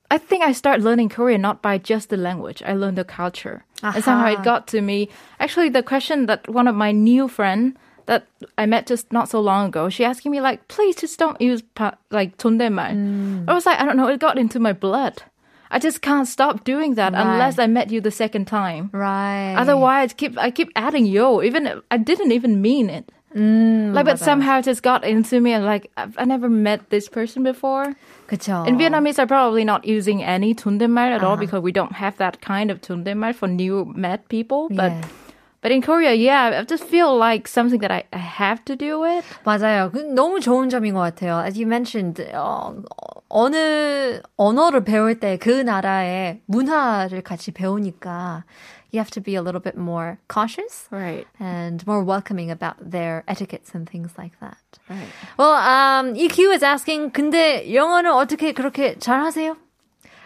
I 0.09 0.17
think 0.19 0.43
I 0.43 0.51
start 0.53 0.81
learning 0.81 1.09
Korean 1.09 1.41
not 1.41 1.61
by 1.61 1.77
just 1.79 2.09
the 2.09 2.17
language. 2.17 2.61
I 2.61 2.73
learned 2.73 2.97
the 2.97 3.03
culture. 3.05 3.63
And 3.81 4.03
somehow 4.03 4.27
it 4.29 4.39
Aha. 4.39 4.43
got 4.43 4.67
to 4.67 4.81
me. 4.81 5.09
Actually, 5.39 5.69
the 5.69 5.81
question 5.81 6.27
that 6.27 6.47
one 6.49 6.67
of 6.67 6.75
my 6.75 6.91
new 6.91 7.27
friend 7.27 7.73
that 8.06 8.26
I 8.56 8.64
met 8.66 8.86
just 8.86 9.12
not 9.12 9.28
so 9.28 9.40
long 9.40 9.66
ago, 9.68 9.88
she 9.90 10.04
asking 10.04 10.32
me 10.32 10.40
like, 10.40 10.66
please 10.68 10.96
just 10.96 11.18
don't 11.18 11.40
use 11.40 11.62
pa- 11.74 11.96
like 12.10 12.38
존댓말. 12.38 13.44
I 13.46 13.52
was 13.52 13.66
like, 13.66 13.78
I 13.78 13.84
don't 13.84 13.96
know, 13.96 14.08
it 14.08 14.18
got 14.18 14.38
into 14.38 14.58
my 14.58 14.72
blood. 14.72 15.22
I 15.70 15.78
just 15.78 16.00
can't 16.00 16.26
stop 16.26 16.64
doing 16.64 16.94
that 16.94 17.12
Right. 17.12 17.20
unless 17.20 17.58
I 17.58 17.66
met 17.66 17.90
you 17.90 18.00
the 18.00 18.10
second 18.10 18.46
time. 18.46 18.88
Right. 18.92 19.54
Otherwise, 19.58 20.14
keep 20.16 20.38
I 20.38 20.50
keep 20.50 20.72
adding 20.74 21.04
yo. 21.04 21.42
Even 21.42 21.82
I 21.90 21.98
didn't 21.98 22.32
even 22.32 22.62
mean 22.62 22.88
it. 22.88 23.12
like, 23.34 24.06
but 24.06 24.18
somehow 24.18 24.58
it 24.60 24.64
just 24.64 24.82
got 24.82 25.04
into 25.04 25.38
me, 25.38 25.52
and 25.52 25.66
like 25.66 25.90
I've, 25.98 26.16
I 26.16 26.24
never 26.24 26.48
met 26.48 26.88
this 26.88 27.08
person 27.12 27.42
before. 27.44 27.94
그쵸. 28.26 28.66
In 28.66 28.78
Vietnamese, 28.78 29.18
are 29.18 29.26
probably 29.26 29.64
not 29.64 29.84
using 29.84 30.24
any 30.24 30.54
존댓말 30.54 31.12
at 31.12 31.22
all 31.22 31.36
because 31.36 31.60
we 31.60 31.70
don't 31.70 31.92
have 31.92 32.16
that 32.16 32.40
kind 32.40 32.70
of 32.70 32.80
존댓말 32.80 33.34
for 33.34 33.46
new 33.46 33.84
met 33.94 34.26
people. 34.30 34.68
But 34.70 34.92
Yeah. 34.92 35.02
But 35.62 35.72
in 35.72 35.82
Korea, 35.82 36.14
yeah, 36.14 36.60
I 36.60 36.64
just 36.64 36.84
feel 36.84 37.16
like 37.18 37.48
something 37.48 37.80
that 37.80 37.90
I, 37.90 38.04
I 38.12 38.18
have 38.18 38.64
to 38.66 38.76
do 38.76 39.02
it. 39.04 39.24
맞아요. 39.44 39.90
그 39.90 39.98
너무 40.14 40.38
좋은 40.40 40.68
점인 40.70 40.94
것 40.94 41.00
같아요. 41.00 41.44
As 41.44 41.58
you 41.58 41.66
mentioned, 41.66 42.22
어, 42.32 42.76
어느 43.28 44.20
언어를 44.36 44.84
배울 44.84 45.18
때 45.18 45.36
그 45.36 45.50
나라의 45.62 46.40
문화를 46.46 47.22
같이 47.22 47.50
배우니까 47.52 48.44
you 48.92 49.00
have 49.00 49.10
to 49.10 49.20
be 49.20 49.34
a 49.34 49.40
little 49.42 49.60
bit 49.60 49.76
more 49.76 50.16
cautious 50.28 50.88
Right. 50.90 51.26
and 51.40 51.84
more 51.86 52.02
welcoming 52.02 52.50
about 52.50 52.76
their 52.80 53.22
etiquettes 53.28 53.74
and 53.74 53.90
things 53.90 54.14
like 54.16 54.38
that. 54.40 54.56
Right. 54.88 55.10
Well, 55.36 55.52
um, 55.58 56.14
EQ 56.14 56.54
is 56.54 56.62
asking, 56.64 57.10
근데 57.12 57.74
영어는 57.74 58.10
어떻게 58.12 58.52
그렇게 58.52 58.96
잘하세요? 58.98 59.56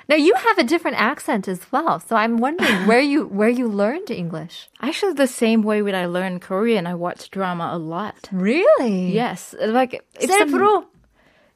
Now 0.09 0.16
you 0.16 0.35
have 0.35 0.59
a 0.59 0.64
different 0.64 0.99
accent 1.00 1.47
as 1.47 1.61
well, 1.71 2.00
so 2.00 2.16
I'm 2.16 2.37
wondering 2.38 2.87
where 2.87 3.00
you 3.00 3.26
where 3.26 3.49
you 3.49 3.69
learned 3.69 4.11
English. 4.11 4.69
Actually, 4.83 5.14
the 5.14 5.28
same 5.31 5.62
way 5.62 5.81
when 5.81 5.95
I 5.95 6.07
learned 6.07 6.42
Korean, 6.42 6.87
I 6.87 6.95
watch 6.95 7.31
drama 7.31 7.71
a 7.73 7.78
lot. 7.78 8.28
Really? 8.33 9.12
Yes, 9.14 9.54
like 9.59 10.02
it's 10.19 10.26
some- 10.37 10.50
셀프로? 10.50 10.85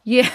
Yeah, 0.05 0.31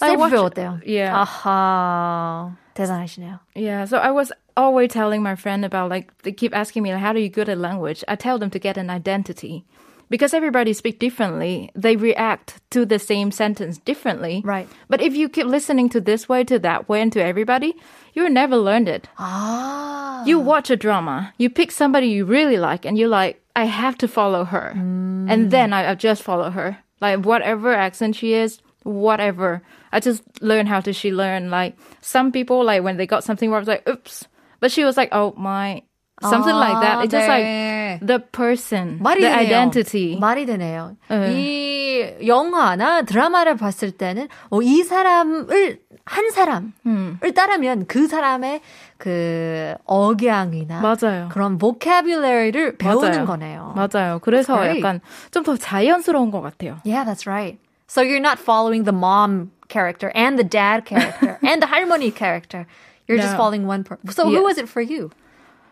I 0.00 0.16
watch- 0.16 0.32
셀프 0.32 0.48
어때요? 0.48 0.80
Yeah. 0.86 1.12
아하, 1.12 2.56
대단하시네요. 2.74 3.40
Yeah, 3.54 3.84
so 3.84 3.98
I 3.98 4.10
was 4.10 4.32
always 4.56 4.90
telling 4.90 5.22
my 5.22 5.34
friend 5.36 5.64
about 5.64 5.90
like 5.90 6.08
they 6.22 6.32
keep 6.32 6.56
asking 6.56 6.82
me 6.82 6.92
like, 6.94 7.02
how 7.02 7.12
do 7.12 7.20
you 7.20 7.28
good 7.28 7.50
at 7.50 7.58
language? 7.58 8.02
I 8.08 8.16
tell 8.16 8.38
them 8.38 8.48
to 8.50 8.58
get 8.58 8.78
an 8.78 8.88
identity. 8.88 9.66
Because 10.11 10.33
everybody 10.35 10.73
speak 10.73 10.99
differently, 10.99 11.71
they 11.73 11.95
react 11.95 12.59
to 12.71 12.85
the 12.85 12.99
same 12.99 13.31
sentence 13.31 13.77
differently. 13.79 14.41
Right. 14.43 14.67
But 14.89 14.99
if 15.01 15.15
you 15.15 15.29
keep 15.29 15.47
listening 15.47 15.87
to 15.95 16.01
this 16.01 16.27
way, 16.27 16.43
to 16.51 16.59
that 16.59 16.89
way, 16.89 16.99
and 17.01 17.11
to 17.13 17.23
everybody, 17.23 17.73
you 18.13 18.29
never 18.29 18.57
learned 18.57 18.89
it. 18.89 19.07
아, 19.17 20.27
You 20.27 20.37
watch 20.37 20.69
a 20.69 20.75
drama, 20.75 21.33
you 21.37 21.49
pick 21.49 21.71
somebody 21.71 22.07
you 22.07 22.25
really 22.25 22.57
like, 22.57 22.85
and 22.85 22.97
you're 22.97 23.07
like, 23.07 23.41
I 23.55 23.65
have 23.65 23.97
to 23.99 24.07
follow 24.07 24.43
her. 24.43 24.73
Hmm. 24.73 25.27
And 25.29 25.49
then 25.49 25.71
I, 25.71 25.91
I 25.91 25.95
just 25.95 26.23
follow 26.23 26.49
her. 26.51 26.77
Like 26.99 27.25
whatever 27.25 27.73
accent 27.73 28.15
she 28.15 28.33
is, 28.33 28.59
whatever. 28.83 29.61
I 29.91 29.99
just 29.99 30.23
learn 30.41 30.67
how 30.67 30.81
to 30.81 30.93
she 30.93 31.11
learn. 31.11 31.49
Like 31.49 31.77
some 32.01 32.31
people, 32.31 32.63
like 32.63 32.83
when 32.83 32.97
they 32.97 33.07
got 33.07 33.23
something 33.23 33.49
wrong, 33.49 33.57
I 33.57 33.65
was 33.65 33.67
like, 33.67 33.87
oops. 33.89 34.27
But 34.59 34.71
she 34.71 34.83
was 34.83 34.97
like, 34.97 35.09
oh 35.11 35.33
my, 35.37 35.83
something 36.21 36.55
like 36.55 36.79
that. 36.81 37.03
It's 37.03 37.11
just 37.11 37.27
네. 37.27 37.99
like 37.99 38.05
the 38.05 38.19
person, 38.31 38.99
말이 39.01 39.21
the 39.21 39.29
되네요. 39.29 39.47
identity. 39.47 40.17
말이 40.19 40.45
되네요. 40.45 40.95
이 41.29 42.13
영화나 42.25 43.01
드라마를 43.03 43.55
봤을 43.57 43.91
때는 43.91 44.27
어, 44.49 44.61
이 44.61 44.83
사람을 44.83 45.79
한 46.05 46.29
사람을 46.31 47.33
따르면 47.35 47.85
그 47.87 48.07
사람의 48.07 48.61
그 48.97 49.75
억양이나 49.85 50.81
맞아요. 50.81 51.29
그런 51.31 51.57
vocabulary를 51.57 52.77
배우는 52.77 53.11
맞아요. 53.11 53.25
거네요. 53.25 53.73
맞아요. 53.75 54.19
그래서. 54.21 54.53
약간 54.67 55.01
좀 55.31 55.43
더 55.43 55.55
자연스러운 55.57 56.31
것 56.31 56.41
같아요. 56.41 56.77
Yeah, 56.85 57.03
that's 57.03 57.25
right. 57.27 57.57
So 57.87 58.01
you're 58.01 58.21
not 58.21 58.39
following 58.39 58.83
the 58.85 58.93
mom 58.93 59.51
character 59.67 60.11
and 60.15 60.37
the 60.37 60.43
dad 60.47 60.85
character 60.85 61.37
and 61.43 61.61
the 61.61 61.67
harmony 61.67 62.11
character. 62.11 62.65
You're 63.07 63.17
just 63.17 63.33
No. 63.33 63.37
following 63.37 63.65
one 63.67 63.83
person. 63.83 64.07
So 64.13 64.25
who 64.29 64.39
Yeah. 64.39 64.45
was 64.47 64.57
it 64.57 64.69
for 64.69 64.81
you? 64.81 65.09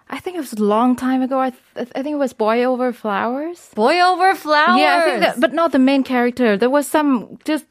I 0.09 0.19
think 0.19 0.35
it 0.35 0.39
was 0.39 0.53
a 0.53 0.63
long 0.63 0.95
time 0.95 1.21
ago. 1.21 1.39
I, 1.39 1.51
th- 1.51 1.89
I 1.95 2.01
think 2.01 2.15
it 2.15 2.17
was 2.17 2.33
Boy 2.33 2.63
Over 2.63 2.91
Flowers. 2.91 3.69
Boy 3.75 4.01
Over 4.01 4.33
Flowers. 4.33 4.79
Yeah, 4.79 5.01
I 5.01 5.05
think 5.05 5.19
that, 5.21 5.39
but 5.39 5.53
not 5.53 5.71
the 5.71 5.79
main 5.79 6.03
character. 6.03 6.57
There 6.57 6.69
was 6.69 6.87
some 6.87 7.37
just 7.45 7.65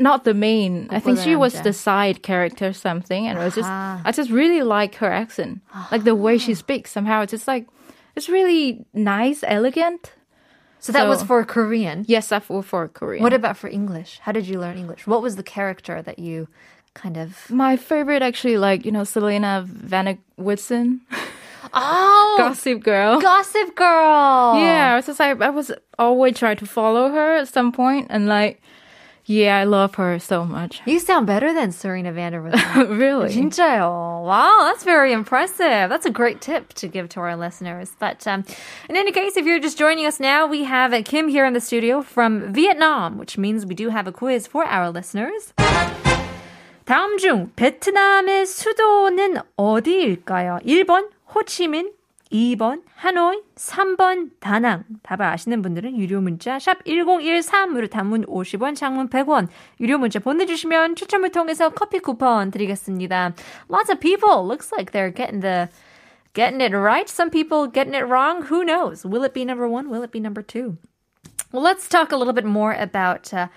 not 0.00 0.24
the 0.24 0.34
main. 0.34 0.88
I 0.90 0.98
think 0.98 1.18
she 1.18 1.36
was 1.36 1.60
the 1.60 1.72
side 1.72 2.22
character 2.22 2.72
something, 2.72 3.26
and 3.26 3.38
I 3.38 3.44
was 3.44 3.54
just 3.54 3.68
uh-huh. 3.68 4.02
I 4.04 4.12
just 4.12 4.30
really 4.30 4.62
like 4.62 4.96
her 4.96 5.12
accent, 5.12 5.60
like 5.92 6.04
the 6.04 6.14
way 6.14 6.38
she 6.38 6.52
uh-huh. 6.52 6.58
speaks. 6.58 6.90
Somehow 6.90 7.22
it's 7.22 7.30
just 7.30 7.46
like 7.46 7.66
it's 8.16 8.28
really 8.28 8.86
nice, 8.94 9.44
elegant. 9.46 10.12
So 10.80 10.92
that 10.92 11.04
so, 11.04 11.08
was 11.08 11.22
for 11.22 11.44
Korean. 11.44 12.04
Yes, 12.08 12.28
that 12.28 12.48
was 12.48 12.66
for 12.66 12.88
Korean. 12.88 13.22
What 13.22 13.32
about 13.32 13.56
for 13.56 13.68
English? 13.68 14.20
How 14.22 14.32
did 14.32 14.46
you 14.46 14.58
learn 14.58 14.76
English? 14.76 15.06
What 15.06 15.22
was 15.22 15.36
the 15.36 15.42
character 15.42 16.02
that 16.02 16.18
you 16.18 16.48
kind 16.92 17.16
of? 17.16 17.50
My 17.50 17.76
favorite, 17.76 18.22
actually, 18.22 18.58
like 18.58 18.84
you 18.84 18.92
know, 18.92 19.04
Selena 19.04 19.64
Van 19.66 20.18
Whitson. 20.36 21.00
Oh, 21.73 22.35
Gossip 22.37 22.81
Girl. 22.83 23.19
Gossip 23.19 23.75
Girl. 23.75 24.57
Yeah, 24.59 24.93
I 24.93 24.95
was 24.95 25.05
just 25.05 25.19
like 25.19 25.41
I 25.41 25.49
was 25.49 25.71
always 25.97 26.37
trying 26.37 26.57
to 26.57 26.65
follow 26.65 27.09
her 27.09 27.35
at 27.35 27.47
some 27.47 27.71
point, 27.71 28.07
and 28.09 28.27
like, 28.27 28.61
yeah, 29.25 29.57
I 29.57 29.65
love 29.65 29.95
her 29.95 30.17
so 30.17 30.43
much. 30.45 30.81
You 30.85 30.97
sound 30.99 31.27
better 31.27 31.53
than 31.53 31.71
Serena 31.71 32.11
Vanderwood. 32.11 32.55
really. 32.97 33.29
진짜요. 33.29 34.23
Wow, 34.23 34.61
that's 34.63 34.83
very 34.83 35.11
impressive. 35.13 35.89
That's 35.89 36.05
a 36.05 36.09
great 36.09 36.41
tip 36.41 36.73
to 36.75 36.87
give 36.87 37.09
to 37.09 37.19
our 37.19 37.35
listeners. 37.35 37.91
But 37.99 38.25
um, 38.25 38.43
in 38.89 38.95
any 38.97 39.11
case, 39.11 39.37
if 39.37 39.45
you're 39.45 39.59
just 39.59 39.77
joining 39.77 40.05
us 40.07 40.19
now, 40.19 40.47
we 40.47 40.63
have 40.63 40.93
uh, 40.93 41.03
Kim 41.03 41.27
here 41.27 41.45
in 41.45 41.53
the 41.53 41.61
studio 41.61 42.01
from 42.01 42.51
Vietnam, 42.53 43.17
which 43.19 43.37
means 43.37 43.65
we 43.65 43.75
do 43.75 43.89
have 43.89 44.07
a 44.07 44.11
quiz 44.11 44.47
for 44.47 44.65
our 44.65 44.89
listeners. 44.89 45.53
다음 46.89 47.19
중 47.19 47.51
베트남의 47.55 48.47
수도는 48.47 49.37
어디일까요? 49.55 50.57
1번 50.65 51.09
호치민, 51.35 51.91
2번 52.31 52.83
하노이, 52.95 53.41
3번 53.55 54.31
다낭. 54.39 54.83
답을 55.01 55.23
아시는 55.23 55.61
분들은 55.61 55.97
유료 55.97 56.21
문자 56.21 56.59
샵 56.59 56.83
1013으로 56.83 57.89
단문 57.89 58.25
50원, 58.25 58.75
장문 58.75 59.09
100원 59.09 59.47
유료 59.79 59.97
문자 59.97 60.19
보내주시면 60.19 60.95
추첨을 60.95 61.31
통해서 61.31 61.69
커피 61.69 61.99
쿠폰 61.99 62.51
드리겠습니다. 62.51 63.33
Lots 63.69 63.91
of 63.91 63.99
people 63.99 64.45
looks 64.45 64.71
like 64.71 64.91
they're 64.91 65.13
getting 65.13 65.41
the 65.41 65.69
getting 66.33 66.61
it 66.61 66.75
right. 66.75 67.09
Some 67.09 67.31
people 67.31 67.67
getting 67.67 67.95
it 67.95 68.05
wrong. 68.05 68.43
Who 68.43 68.63
knows? 68.63 69.05
Will 69.05 69.23
it 69.23 69.33
be 69.33 69.43
number 69.43 69.67
one? 69.67 69.89
Will 69.89 70.03
it 70.03 70.11
be 70.11 70.19
number 70.19 70.43
two? 70.43 70.77
Well, 71.51 71.63
let's 71.63 71.89
talk 71.89 72.11
a 72.11 72.15
little 72.15 72.33
bit 72.33 72.45
more 72.45 72.73
about 72.73 73.33
uh, 73.33 73.47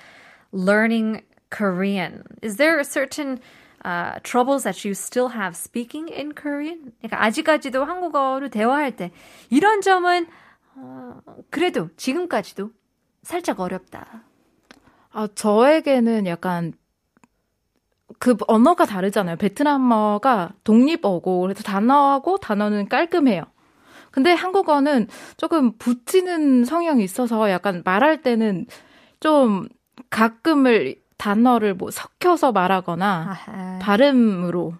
learning 0.51 1.23
Korean. 1.51 2.25
Is 2.41 2.57
there 2.57 2.81
a 2.81 2.85
certain 2.85 3.39
uh, 3.86 4.20
troubles 4.24 4.64
that 4.64 4.86
you 4.86 4.94
still 4.94 5.30
have 5.30 5.56
speaking 5.56 6.12
in 6.12 6.34
Korean? 6.34 6.92
그러니까 7.02 7.24
아직까지도 7.24 7.84
한국어로 7.84 8.50
대화할 8.50 8.96
때 8.96 9.12
이런 9.50 9.82
점은 9.82 10.28
어, 10.76 11.20
그래도 11.50 11.90
지금까지도 11.98 12.72
살짝 13.24 13.60
어렵다. 13.60 14.24
아, 15.12 15.28
저에게는 15.34 16.28
약간 16.28 16.74
그 18.20 18.36
언어가 18.48 18.86
다르잖아요. 18.86 19.36
베트남어가 19.38 20.54
독립어고 20.64 21.42
그래서 21.42 21.64
단어하고 21.64 22.38
단어는 22.38 22.88
깔끔해요. 22.90 23.44
근데 24.12 24.32
한국어는 24.34 25.08
조금 25.38 25.78
붙이는 25.78 26.66
성향이 26.66 27.04
있어서 27.04 27.50
약간 27.52 27.82
말할 27.86 28.22
때는 28.22 28.66
좀 29.20 29.68
가끔을 30.10 30.96
단어를 31.18 31.74
뭐 31.74 31.90
섞여서 31.92 32.52
말하거나 32.52 33.28
아하. 33.30 33.80
발음으로 33.82 34.74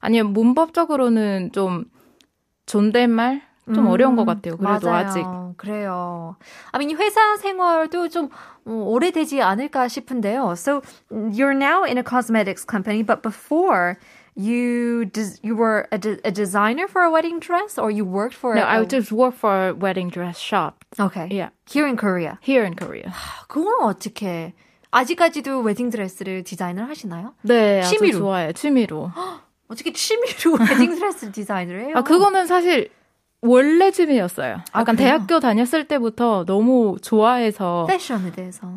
아니면 0.00 0.32
문법적으로는 0.32 1.52
좀 1.52 1.84
존댓말 2.66 3.42
좀 3.72 3.86
어려운 3.86 4.16
것 4.16 4.24
같아요. 4.24 4.56
그래도 4.56 4.88
맞아요. 4.90 5.06
아직 5.08 5.24
그래요. 5.56 6.36
I 6.72 6.80
mean, 6.84 6.98
회사 6.98 7.36
생활도 7.36 8.08
좀 8.08 8.28
어, 8.66 8.72
오래되지 8.72 9.40
않을까 9.40 9.86
싶은데요. 9.88 10.52
So 10.56 10.82
you're 11.10 11.54
now 11.56 11.84
in 11.84 11.96
a 11.96 12.02
cosmetics 12.02 12.64
company, 12.68 13.02
but 13.04 13.22
before 13.22 13.98
you 14.36 15.04
des- 15.06 15.38
you 15.42 15.54
were 15.56 15.86
a, 15.92 15.98
de- 15.98 16.18
a 16.24 16.32
designer 16.32 16.88
for 16.88 17.02
a 17.02 17.10
wedding 17.10 17.38
dress, 17.38 17.78
or 17.78 17.90
you 17.90 18.04
worked 18.04 18.34
for 18.34 18.54
no, 18.56 18.62
a, 18.62 18.80
I 18.80 18.84
just 18.84 19.12
work 19.12 19.34
for 19.36 19.68
a 19.68 19.72
wedding 19.74 20.08
dress 20.10 20.38
shop. 20.38 20.84
okay 20.98 21.28
Yeah. 21.30 21.50
here 21.70 21.86
in 21.86 21.96
Korea. 21.96 22.38
Here 22.42 22.64
in 22.64 22.74
Korea. 22.74 23.12
그건 23.48 23.84
어떻게 23.84 24.54
아직까지도 24.92 25.60
웨딩 25.60 25.90
드레스를 25.90 26.44
디자인을 26.44 26.88
하시나요? 26.88 27.34
네, 27.42 27.82
취미로? 27.82 28.18
좋아요. 28.18 28.52
취미로. 28.52 29.10
어떻게 29.68 29.92
취미로 29.92 30.56
웨딩 30.70 30.94
드레스를 30.94 31.32
디자인을 31.32 31.80
해요? 31.86 31.94
아, 31.96 32.02
그거는 32.02 32.46
사실 32.46 32.90
원래 33.40 33.90
취미였어요. 33.90 34.56
아, 34.72 34.80
약간 34.80 34.94
그래요? 34.94 35.16
대학교 35.16 35.40
다녔을 35.40 35.88
때부터 35.88 36.44
너무 36.44 36.96
좋아해서 37.02 37.86
패션에 37.88 38.30
대해서. 38.32 38.70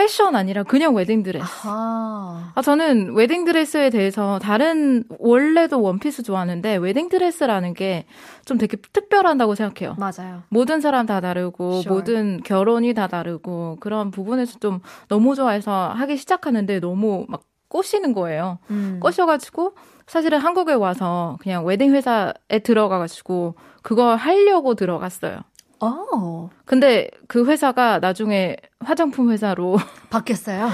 패션 0.00 0.34
아니라 0.34 0.62
그냥 0.62 0.94
웨딩드레스. 0.94 1.44
아, 1.64 2.52
아, 2.54 2.62
저는 2.62 3.12
웨딩드레스에 3.14 3.90
대해서 3.90 4.38
다른 4.42 5.04
원래도 5.18 5.82
원피스 5.82 6.22
좋아하는데 6.22 6.76
웨딩드레스라는 6.76 7.74
게 7.74 8.06
좀 8.46 8.56
되게 8.58 8.76
특별하다고 8.78 9.54
생각해요. 9.54 9.94
맞아요. 9.98 10.42
모든 10.48 10.80
사람 10.80 11.06
다 11.06 11.20
다르고 11.20 11.82
Sure. 11.84 11.90
모든 11.94 12.40
결혼이 12.42 12.94
다 12.94 13.06
다르고 13.06 13.76
그런 13.78 14.10
부분에서 14.10 14.58
좀 14.58 14.80
너무 15.08 15.34
좋아해서 15.36 15.90
하기 15.94 16.16
시작하는데 16.16 16.80
너무 16.80 17.26
막 17.28 17.42
꽂히는 17.68 18.12
거예요. 18.14 18.58
음. 18.70 18.98
꽂혀가지고 19.00 19.74
사실은 20.08 20.38
한국에 20.38 20.72
와서 20.72 21.36
그냥 21.40 21.64
웨딩 21.64 21.92
회사에 21.94 22.58
들어가가지고 22.64 23.54
그거 23.82 24.16
하려고 24.16 24.74
들어갔어요. 24.74 25.40
어, 25.80 26.50
근데 26.64 27.10
그 27.26 27.46
회사가 27.46 27.98
나중에 28.00 28.56
화장품 28.80 29.30
회사로 29.30 29.78
바뀌었어요. 30.10 30.68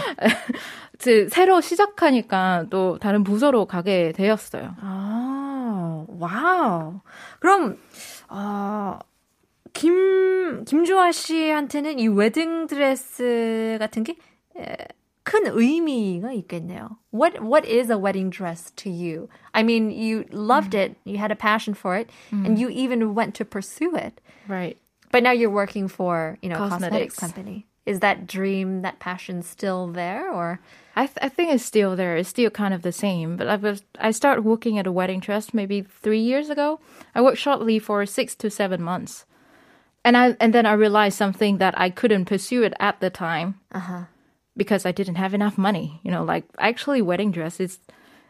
새로 1.30 1.60
시작하니까 1.60 2.66
또 2.70 2.98
다른 2.98 3.22
부서로 3.22 3.66
가게 3.66 4.12
되었어요. 4.12 4.74
아, 4.80 6.06
wow. 6.08 7.00
그럼, 7.38 7.76
어, 8.28 8.98
김 9.72 10.64
김주아 10.64 11.12
씨한테는 11.12 11.98
이 11.98 12.08
웨딩 12.08 12.66
드레스 12.66 13.76
같은 13.78 14.04
게 14.04 14.16
큰 15.26 15.42
의미가 15.46 16.32
있겠네요. 16.32 16.98
What 17.12 17.42
what 17.42 17.66
is 17.66 17.90
a 17.90 17.98
wedding 17.98 18.30
dress 18.30 18.70
to 18.76 18.88
you? 18.88 19.28
I 19.52 19.64
mean, 19.64 19.90
you 19.90 20.24
loved 20.30 20.72
it, 20.72 20.94
you 21.04 21.18
had 21.18 21.32
a 21.32 21.36
passion 21.36 21.74
for 21.74 21.96
it, 21.98 22.08
and 22.30 22.60
you 22.60 22.68
even 22.70 23.12
went 23.12 23.34
to 23.34 23.44
pursue 23.44 23.96
it. 23.96 24.20
Right. 24.46 24.78
But 25.12 25.22
now 25.22 25.32
you're 25.32 25.50
working 25.50 25.88
for, 25.88 26.38
you 26.42 26.48
know, 26.48 26.56
cosmetics, 26.56 27.16
Cosmetics. 27.16 27.18
company. 27.18 27.66
Is 27.84 28.00
that 28.00 28.26
dream, 28.26 28.82
that 28.82 28.98
passion 28.98 29.42
still 29.42 29.86
there 29.86 30.32
or 30.32 30.58
I, 30.96 31.06
th- 31.06 31.18
I 31.20 31.28
think 31.28 31.52
it's 31.52 31.64
still 31.64 31.94
there. 31.94 32.16
It's 32.16 32.30
still 32.30 32.48
kind 32.48 32.72
of 32.72 32.80
the 32.80 32.90
same. 32.90 33.36
But 33.36 33.48
I 33.48 33.56
was 33.56 33.82
I 34.00 34.10
started 34.12 34.42
working 34.46 34.78
at 34.78 34.86
a 34.86 34.92
wedding 34.92 35.20
dress 35.20 35.52
maybe 35.52 35.82
three 35.82 36.20
years 36.20 36.48
ago. 36.48 36.80
I 37.14 37.20
worked 37.20 37.38
shortly 37.38 37.78
for 37.78 38.06
six 38.06 38.34
to 38.36 38.50
seven 38.50 38.82
months, 38.82 39.26
and 40.04 40.16
I 40.16 40.36
and 40.40 40.54
then 40.54 40.64
I 40.64 40.72
realized 40.72 41.18
something 41.18 41.58
that 41.58 41.78
I 41.78 41.90
couldn't 41.90 42.24
pursue 42.24 42.62
it 42.62 42.72
at 42.80 43.00
the 43.00 43.10
time 43.10 43.60
uh-huh. 43.72 44.04
because 44.56 44.86
I 44.86 44.92
didn't 44.92 45.16
have 45.16 45.34
enough 45.34 45.58
money. 45.58 46.00
You 46.02 46.10
know, 46.10 46.24
like 46.24 46.44
actually 46.58 47.02
wedding 47.02 47.30
dress 47.30 47.60
is 47.60 47.78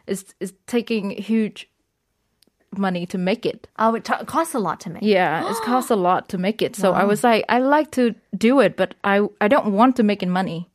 is 0.05 0.35
is 0.41 0.53
taking 0.67 1.11
huge 1.11 1.69
money 2.76 3.04
to 3.06 3.18
make 3.18 3.44
it. 3.44 3.68
Oh, 3.78 3.94
it 3.94 4.04
t- 4.04 4.24
costs 4.26 4.54
a 4.54 4.58
lot 4.58 4.80
to 4.80 4.90
make. 4.90 5.02
Yeah, 5.02 5.48
it's 5.50 5.60
cost 5.60 5.90
a 5.90 5.96
lot 5.96 6.28
to 6.30 6.38
make 6.38 6.62
it. 6.62 6.74
So 6.76 6.92
I 6.92 7.04
was 7.04 7.22
like, 7.22 7.44
I 7.48 7.58
like 7.58 7.90
to 7.92 8.14
do 8.36 8.60
it, 8.60 8.76
but 8.76 8.94
I 9.04 9.28
I 9.40 9.48
don't 9.48 9.72
want 9.72 9.96
to 9.96 10.02
make 10.02 10.22
it 10.22 10.28
money. 10.28 10.68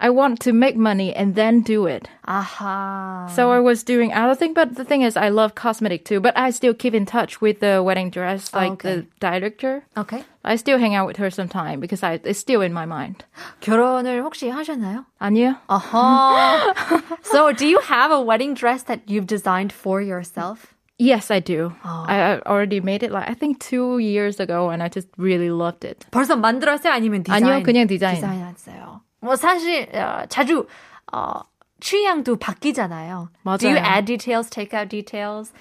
I 0.00 0.10
want 0.10 0.40
to 0.40 0.52
make 0.52 0.76
money 0.76 1.14
and 1.14 1.36
then 1.36 1.62
do 1.62 1.86
it. 1.86 2.10
Aha. 2.26 3.30
So 3.32 3.52
I 3.52 3.60
was 3.60 3.84
doing 3.84 4.12
other 4.12 4.34
thing, 4.34 4.52
but 4.52 4.74
the 4.74 4.84
thing 4.84 5.02
is, 5.02 5.16
I 5.16 5.28
love 5.30 5.54
cosmetic 5.54 6.04
too. 6.04 6.18
But 6.20 6.36
I 6.36 6.50
still 6.50 6.74
keep 6.74 6.92
in 6.92 7.06
touch 7.06 7.40
with 7.40 7.60
the 7.60 7.80
wedding 7.80 8.10
dress, 8.10 8.52
like 8.52 8.72
Okay. 8.82 8.88
the 8.90 9.06
director. 9.20 9.86
Okay. 9.96 10.24
I 10.44 10.56
still 10.56 10.78
hang 10.82 10.94
out 10.98 11.06
with 11.06 11.16
her 11.22 11.30
sometime 11.30 11.78
because 11.80 12.02
I 12.02 12.18
it's 12.24 12.40
still 12.42 12.60
in 12.60 12.74
my 12.74 12.84
mind. 12.84 13.24
결혼을 13.62 14.20
혹시 14.26 14.50
하셨나요? 14.50 15.06
아니요. 15.22 15.56
Uh-huh. 15.70 17.00
so, 17.22 17.52
do 17.52 17.64
you 17.66 17.78
have 17.88 18.10
a 18.10 18.20
wedding 18.20 18.52
dress 18.54 18.82
that 18.90 19.00
you've 19.06 19.26
designed 19.30 19.72
for 19.72 20.02
yourself? 20.02 20.74
Yes, 20.98 21.30
I 21.30 21.40
do. 21.40 21.72
I, 21.82 22.38
I 22.38 22.40
already 22.46 22.80
made 22.80 23.02
it 23.02 23.10
like 23.10 23.28
I 23.28 23.34
think 23.34 23.58
two 23.58 23.98
years 23.98 24.38
ago, 24.38 24.70
and 24.70 24.80
I 24.82 24.88
just 24.88 25.08
really 25.18 25.50
loved 25.50 25.84
it. 25.84 26.06
벌써 26.12 26.36
만들었어요? 26.36 26.92
아니면 26.92 27.24
디자인? 27.24 27.42
아니요, 27.44 27.62
그냥 27.64 27.86
디자인. 27.88 28.14
디자인했어요. 28.16 29.00
뭐 29.20 29.34
사실 29.36 29.88
어, 29.94 30.24
자주 30.28 30.66
어, 31.12 31.40
취향도 31.80 32.36
바뀌잖아요. 32.36 33.28
Do 33.58 33.66
you 33.68 33.74
맞아요. 33.74 33.82
add 33.84 34.04
details, 34.06 34.48
take 34.48 34.72
out 34.72 34.88
details, 34.88 35.52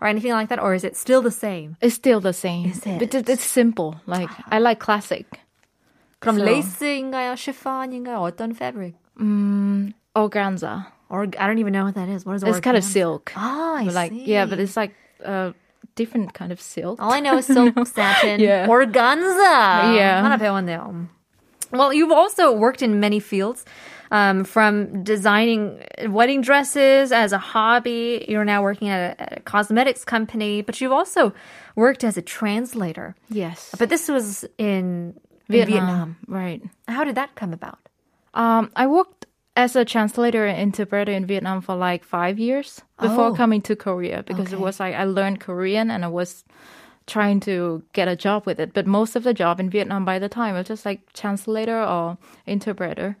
or 0.00 0.08
anything 0.08 0.32
like 0.34 0.48
that, 0.50 0.60
or 0.62 0.74
is 0.74 0.84
it 0.84 0.94
still 0.94 1.22
the 1.22 1.30
same? 1.32 1.76
It's 1.80 1.94
still 1.94 2.20
the 2.20 2.34
same. 2.34 2.68
Is 2.68 2.84
it? 2.86 2.98
But 2.98 3.14
it- 3.14 3.28
it's 3.30 3.44
simple. 3.48 3.96
Like 4.06 4.28
I 4.50 4.58
like 4.58 4.78
classic. 4.78 5.24
그럼 6.20 6.36
So- 6.36 6.44
레이스인가요, 6.44 7.34
chiffon,인가요? 7.36 8.20
어떤 8.20 8.52
fabric? 8.54 8.94
Organza. 10.14 10.86
Or 11.08 11.24
I 11.38 11.46
don't 11.46 11.58
even 11.58 11.72
know 11.72 11.84
what 11.84 11.94
that 11.94 12.08
is. 12.08 12.24
What 12.24 12.36
is 12.36 12.42
It's 12.42 12.60
kind 12.60 12.76
of 12.76 12.82
organza? 12.84 12.92
silk. 12.92 13.32
Ah, 13.36 13.76
I 13.76 13.84
But 13.84 13.94
like 13.94 14.12
see. 14.12 14.24
yeah, 14.24 14.46
but 14.46 14.58
it's 14.58 14.76
like 14.76 14.94
a 15.24 15.52
different 15.94 16.32
kind 16.32 16.52
of 16.52 16.60
silk. 16.60 17.00
All 17.02 17.12
I 17.12 17.20
know 17.20 17.36
is 17.36 17.46
silk, 17.46 17.74
satin, 17.86 18.40
Yeah. 18.40 18.66
organza. 18.66 19.92
Yeah. 19.94 20.22
하나 20.24 20.38
배웠네요. 20.38 21.08
Well, 21.72 21.92
you've 21.92 22.12
also 22.12 22.52
worked 22.52 22.82
in 22.82 23.00
many 23.00 23.18
fields, 23.20 23.64
um, 24.10 24.44
from 24.44 25.02
designing 25.04 25.80
wedding 26.08 26.40
dresses 26.42 27.12
as 27.12 27.32
a 27.32 27.38
hobby. 27.38 28.24
You're 28.28 28.44
now 28.44 28.62
working 28.62 28.88
at 28.88 29.00
a, 29.00 29.22
at 29.22 29.38
a 29.38 29.40
cosmetics 29.40 30.04
company, 30.04 30.60
but 30.60 30.80
you've 30.80 30.92
also 30.92 31.32
worked 31.76 32.04
as 32.04 32.16
a 32.16 32.22
translator. 32.22 33.14
Yes. 33.30 33.72
But 33.78 33.88
this 33.88 34.08
was 34.08 34.44
in 34.58 35.14
in 35.48 35.66
Vietnam. 35.66 36.16
Right. 36.28 36.62
How 36.88 37.04
did 37.04 37.14
that 37.16 37.34
come 37.36 37.52
about? 37.52 37.78
Um, 38.34 38.70
I 38.76 38.86
worked 38.86 39.15
as 39.57 39.75
a 39.75 39.83
translator 39.83 40.45
and 40.45 40.57
interpreter 40.61 41.11
in 41.11 41.25
Vietnam 41.25 41.61
for 41.61 41.75
like 41.75 42.03
five 42.05 42.37
years 42.39 42.81
before 43.01 43.29
Oh. 43.29 43.33
coming 43.35 43.61
to 43.63 43.75
Korea 43.75 44.21
because 44.23 44.53
it 44.53 44.59
was 44.59 44.79
like 44.79 44.93
I 44.95 45.03
learned 45.03 45.39
Korean 45.39 45.89
and 45.91 46.05
I 46.05 46.07
was 46.09 46.45
trying 47.07 47.39
to 47.41 47.81
get 47.93 48.07
a 48.07 48.15
job 48.15 48.45
with 48.45 48.59
it. 48.59 48.71
But 48.73 48.85
most 48.85 49.15
of 49.15 49.23
the 49.23 49.33
job 49.33 49.59
in 49.59 49.69
Vietnam 49.69 50.05
by 50.05 50.19
the 50.19 50.29
time 50.29 50.53
was 50.53 50.67
just 50.67 50.85
like 50.85 50.99
translator 51.13 51.81
or 51.81 52.17
interpreter. 52.45 53.17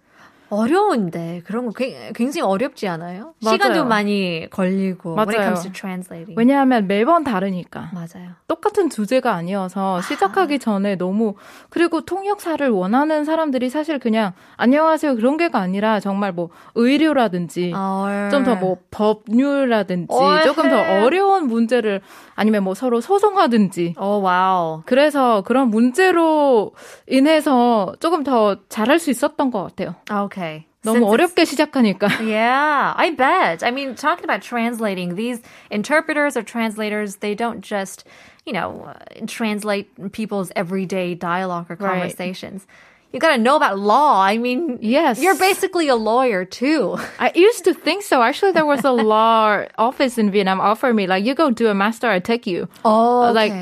어려운데 0.49 1.41
그런 1.45 1.65
거 1.65 1.71
굉- 1.71 1.95
굉장히 2.13 2.41
어렵지 2.47 2.87
않아요? 2.87 3.33
맞아요. 3.43 3.53
시간도 3.55 3.85
많이 3.85 4.47
걸리고 4.49 5.15
맞아요. 5.15 5.31
comes 5.31 5.63
to 5.63 5.71
translating. 5.71 6.35
왜냐하면 6.37 6.87
매번 6.87 7.23
다르니까. 7.23 7.91
맞아요. 7.93 8.31
똑같은 8.47 8.89
주제가 8.89 9.33
아니어서 9.33 10.01
시작하기 10.01 10.59
전에 10.59 10.95
너무 10.95 11.35
그리고 11.69 12.01
통역사를 12.01 12.67
원하는 12.69 13.25
사람들이 13.25 13.69
사실 13.69 13.99
그냥 13.99 14.33
안녕하세요 14.55 15.15
그런 15.15 15.37
게가 15.37 15.59
아니라 15.59 15.99
정말 15.99 16.31
뭐 16.31 16.49
의료라든지 16.75 17.73
어. 17.75 18.29
좀더 18.31 18.55
뭐 18.55 18.77
법률이라든지 18.91 20.07
uh-huh. 20.13 20.43
조금 20.43 20.69
더 20.69 20.77
어려운 21.03 21.47
문제를 21.47 22.01
아니면 22.35 22.63
뭐 22.63 22.73
서로 22.73 23.01
소송하든지 23.01 23.95
oh 23.99 24.21
wow. 24.21 24.83
그래서 24.85 25.41
그런 25.41 25.69
문제로 25.69 26.71
인해서 27.07 27.93
조금 27.99 28.23
더 28.23 28.57
잘할 28.69 28.99
수 28.99 29.09
있었던 29.09 29.51
것 29.51 29.63
같아요. 29.63 29.95
Okay. 30.36 30.66
너무 30.84 30.98
Since 30.98 31.06
it's- 31.06 31.34
어렵게 31.34 31.44
시작하니까. 31.46 32.08
Yeah, 32.20 32.92
I 32.96 33.10
bet. 33.10 33.62
I 33.62 33.70
mean, 33.70 33.94
talking 33.94 34.24
about 34.24 34.42
translating, 34.42 35.14
these 35.14 35.40
interpreters 35.70 36.36
or 36.36 36.42
translators, 36.42 37.16
they 37.22 37.34
don't 37.34 37.60
just, 37.62 38.04
you 38.44 38.52
know, 38.52 38.90
uh, 38.90 38.94
translate 39.26 39.88
people's 40.12 40.50
everyday 40.56 41.14
dialogue 41.14 41.66
or 41.70 41.76
Right. 41.78 41.88
conversations. 41.88 42.66
You 43.12 43.20
got 43.20 43.36
to 43.36 43.38
know 43.38 43.56
about 43.56 43.78
law. 43.78 44.22
I 44.24 44.38
mean, 44.38 44.78
Yes. 44.80 45.20
you're 45.20 45.36
basically 45.38 45.86
a 45.86 45.94
lawyer 45.96 46.44
too. 46.44 46.96
I 47.20 47.30
used 47.34 47.62
to 47.64 47.74
think 47.74 48.02
so. 48.02 48.22
Actually, 48.22 48.52
there 48.52 48.66
was 48.66 48.84
a 48.84 48.90
law 48.90 49.62
office 49.78 50.18
in 50.18 50.30
Vietnam 50.32 50.60
offered 50.60 50.94
me 50.96 51.06
like, 51.06 51.22
you 51.24 51.34
go 51.34 51.50
do 51.50 51.68
a 51.68 51.74
master, 51.74 52.08
I 52.10 52.18
take 52.20 52.46
you. 52.46 52.68
Oh, 52.84 53.20
I 53.22 53.26
was 53.30 53.34
like, 53.36 53.52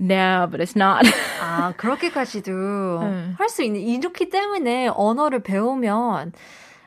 no, 0.00 0.48
but 0.50 0.60
it's 0.60 0.74
not. 0.74 1.04
아, 1.40 1.72
그렇게까지도 1.76 3.00
할수 3.38 3.62
있는 3.62 3.80
이렇기 3.80 4.30
때문에 4.30 4.88
언어를 4.88 5.40
배우면 5.42 6.32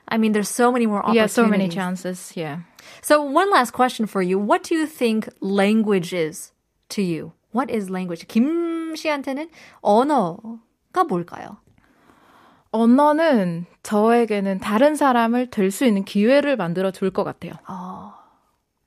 I 0.08 0.18
mean, 0.18 0.34
there's 0.34 0.50
so 0.50 0.70
many 0.72 0.86
more 0.86 1.02
yeah, 1.06 1.24
opportunities. 1.24 1.36
so 1.36 1.48
many 1.48 1.70
chances. 1.70 2.34
Yeah. 2.36 2.60
So 3.02 3.22
one 3.24 3.50
last 3.52 3.72
question 3.72 4.06
for 4.06 4.22
you. 4.22 4.38
What 4.38 4.64
do 4.64 4.76
you 4.76 4.86
think 4.86 5.30
language 5.40 6.14
is 6.14 6.52
to 6.90 7.02
you? 7.02 7.32
What 7.54 7.72
is 7.72 7.90
language? 7.90 8.28
김 8.28 8.96
씨한테는 8.96 9.50
언어가 9.82 11.04
뭘까요? 11.08 11.58
언어는 12.72 13.66
저에게는 13.84 14.60
다른 14.60 14.96
사람을 14.96 15.50
될 15.52 15.70
수 15.72 15.86
있는 15.86 16.04
기회를 16.04 16.58
만들어 16.58 16.92
줄 16.92 17.12
것 17.12 17.24
같아요. 17.24 17.54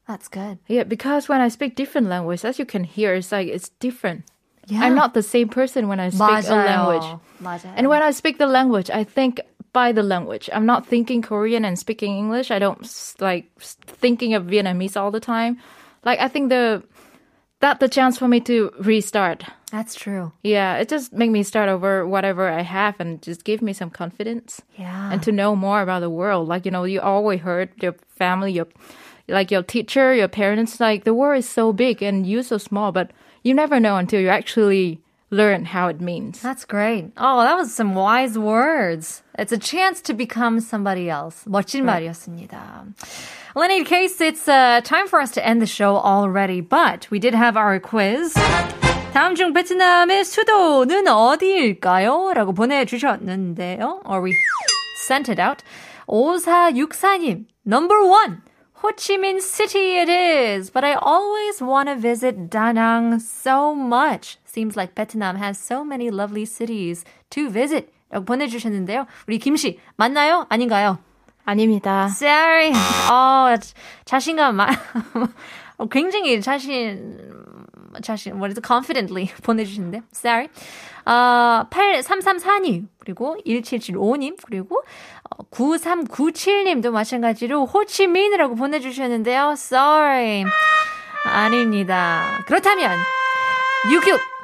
That's 0.07 0.27
good. 0.27 0.59
Yeah, 0.67 0.83
because 0.83 1.29
when 1.29 1.39
I 1.41 1.47
speak 1.47 1.75
different 1.75 2.07
language, 2.07 2.43
as 2.43 2.59
you 2.59 2.65
can 2.65 2.83
hear, 2.83 3.13
it's 3.13 3.31
like 3.31 3.47
it's 3.47 3.69
different. 3.79 4.23
Yeah. 4.67 4.81
I'm 4.83 4.95
not 4.95 5.13
the 5.13 5.23
same 5.23 5.47
person 5.49 5.87
when 5.87 5.99
I 5.99 6.09
speak 6.09 6.21
a 6.21 6.41
맞아요. 6.43 6.65
language. 6.65 7.19
맞아요. 7.41 7.73
And 7.75 7.87
when 7.87 8.01
I 8.03 8.11
speak 8.11 8.37
the 8.37 8.45
language, 8.47 8.89
I 8.89 9.03
think 9.03 9.39
by 9.73 9.91
the 9.93 10.03
language. 10.03 10.49
I'm 10.51 10.65
not 10.65 10.85
thinking 10.85 11.21
Korean 11.21 11.63
and 11.63 11.79
speaking 11.79 12.17
English. 12.17 12.51
I 12.51 12.59
don't 12.59 12.83
s- 12.83 13.15
like 13.19 13.45
s- 13.61 13.77
thinking 13.87 14.33
of 14.33 14.45
Vietnamese 14.45 14.97
all 14.99 15.11
the 15.11 15.21
time. 15.21 15.57
Like 16.03 16.19
I 16.19 16.27
think 16.27 16.49
the 16.49 16.83
that 17.61 17.79
the 17.79 17.87
chance 17.87 18.17
for 18.17 18.27
me 18.27 18.41
to 18.41 18.71
restart. 18.81 19.45
That's 19.71 19.95
true. 19.95 20.33
Yeah, 20.43 20.75
it 20.77 20.89
just 20.89 21.13
make 21.13 21.31
me 21.31 21.43
start 21.43 21.69
over 21.69 22.05
whatever 22.05 22.49
I 22.49 22.61
have 22.63 22.99
and 22.99 23.21
just 23.21 23.45
give 23.45 23.61
me 23.61 23.71
some 23.71 23.89
confidence 23.89 24.61
Yeah. 24.77 25.11
and 25.13 25.23
to 25.23 25.31
know 25.31 25.55
more 25.55 25.81
about 25.81 26.01
the 26.01 26.09
world. 26.09 26.49
Like 26.49 26.65
you 26.65 26.71
know, 26.71 26.83
you 26.83 26.99
always 26.99 27.39
heard 27.39 27.69
your 27.81 27.95
family, 28.17 28.51
your 28.51 28.67
like 29.27 29.51
your 29.51 29.63
teacher, 29.63 30.13
your 30.13 30.27
parents. 30.27 30.79
Like 30.79 31.03
the 31.03 31.13
world 31.13 31.39
is 31.39 31.49
so 31.49 31.73
big 31.73 32.01
and 32.01 32.25
you 32.25 32.43
so 32.43 32.57
small, 32.57 32.91
but 32.91 33.11
you 33.43 33.53
never 33.53 33.79
know 33.79 33.97
until 33.97 34.19
you 34.19 34.29
actually 34.29 34.99
learn 35.31 35.65
how 35.65 35.87
it 35.87 36.01
means. 36.01 36.41
That's 36.41 36.65
great. 36.65 37.11
Oh, 37.17 37.41
that 37.41 37.55
was 37.55 37.73
some 37.73 37.95
wise 37.95 38.37
words. 38.37 39.23
It's 39.39 39.51
a 39.51 39.57
chance 39.57 40.01
to 40.01 40.13
become 40.13 40.59
somebody 40.59 41.09
else. 41.09 41.45
멋진 41.47 41.85
말이었습니다. 41.85 42.93
Well, 43.55 43.65
in 43.65 43.71
any 43.71 43.83
case, 43.83 44.21
it's 44.21 44.47
uh, 44.47 44.81
time 44.83 45.07
for 45.07 45.19
us 45.19 45.31
to 45.31 45.45
end 45.45 45.61
the 45.61 45.65
show 45.67 45.97
already, 45.97 46.61
but 46.61 47.07
we 47.09 47.19
did 47.19 47.33
have 47.33 47.57
our 47.57 47.79
quiz. 47.79 48.33
다음 49.13 49.35
중 49.35 49.51
베트남의 49.53 50.23
수도는 50.23 51.07
어디일까요? 51.07 52.33
라고 52.33 52.53
보내주셨는데요. 52.53 54.01
Or 54.05 54.21
we 54.21 54.33
sent 55.05 55.29
it 55.29 55.39
out. 55.39 55.63
5464님, 56.07 57.45
number 57.65 58.05
one. 58.05 58.41
Ho 58.81 58.89
Chi 58.93 59.17
Minh 59.17 59.39
City 59.39 59.99
it 59.99 60.09
is, 60.09 60.71
but 60.71 60.83
I 60.83 60.93
always 60.93 61.61
want 61.61 61.87
to 61.89 61.95
visit 61.95 62.49
Da 62.49 62.71
Nang 62.71 63.19
so 63.19 63.75
much. 63.75 64.39
Seems 64.45 64.75
like 64.75 64.95
Vietnam 64.95 65.35
has 65.35 65.59
so 65.59 65.83
many 65.83 66.09
lovely 66.09 66.45
cities 66.45 67.05
to 67.29 67.49
visit. 67.49 67.93
라고 68.11 68.25
보내주셨는데요. 68.25 69.05
우리 69.27 69.37
김씨, 69.37 69.79
맞나요? 69.97 70.45
아닌가요? 70.49 70.97
아닙니다. 71.45 72.07
Sorry. 72.09 72.71
어, 73.09 73.55
자신감 74.05 74.55
많, 74.55 74.75
어, 75.77 75.85
굉장히 75.85 76.41
자신 76.41 77.54
자신, 78.02 78.34
what 78.34 78.50
is 78.50 78.58
it, 78.58 78.66
confidently 78.66 79.30
보내주시는데. 79.42 80.02
Sorry. 80.12 80.48
어, 81.06 81.66
8334님, 81.70 82.88
그리고 82.98 83.36
1775님, 83.46 84.36
그리고 84.44 84.82
어, 85.30 85.44
9397님도 85.50 86.90
마찬가지로 86.90 87.66
호치민이라고 87.66 88.54
보내주셨는데요. 88.56 89.52
Sorry. 89.52 90.44
아닙니다. 91.24 92.42
그렇다면, 92.46 92.98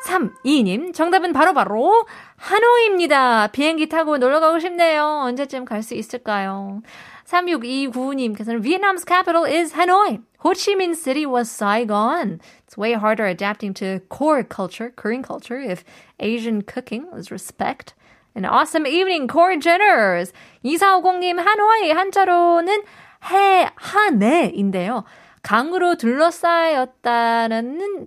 6632님, 0.05 0.95
정답은 0.95 1.33
바로바로 1.33 1.55
바로 1.55 2.07
하노이입니다. 2.37 3.49
비행기 3.49 3.89
타고 3.89 4.19
놀러 4.19 4.41
가고 4.41 4.59
싶네요. 4.59 5.05
언제쯤 5.25 5.65
갈 5.65 5.83
수 5.83 5.95
있을까요? 5.95 6.83
3629님께서는 7.27 8.63
Vietnam's 8.63 9.05
capital 9.07 9.45
is 9.47 9.75
Hanoi. 9.75 10.21
Ho 10.45 10.53
Chi 10.55 10.75
Minh 10.75 10.95
City 10.95 11.25
was 11.25 11.49
Saigon. 11.51 12.41
It's 12.73 12.79
way 12.79 12.95
harder 12.95 13.27
adapting 13.27 13.75
to 13.75 14.01
core 14.09 14.43
culture, 14.43 14.95
Korean 14.97 15.23
culture, 15.23 15.61
if 15.61 15.85
Asian 16.21 16.63
cooking 16.63 17.07
is 17.15 17.31
respect. 17.31 17.93
An 18.35 18.47
awesome 18.47 18.87
evening, 18.87 19.29
core 19.29 19.59
Jenners. 19.59 20.33
2450님, 20.65 21.37
하노이 21.37 21.91
한자로는 21.93 22.83
해, 23.31 23.69
하네인데요. 23.77 25.05
강으로 25.43 25.97
둘러싸였다는 25.97 27.51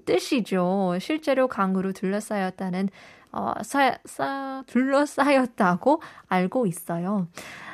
뜻이죠. 0.03 0.97
실제로 0.99 1.47
강으로 1.47 1.91
둘러싸였다는, 1.91 2.89
어, 3.33 3.53
사, 3.61 3.99
사, 4.03 4.63
둘러싸였다고 4.65 6.01
알고 6.27 6.65
있어요. 6.65 7.27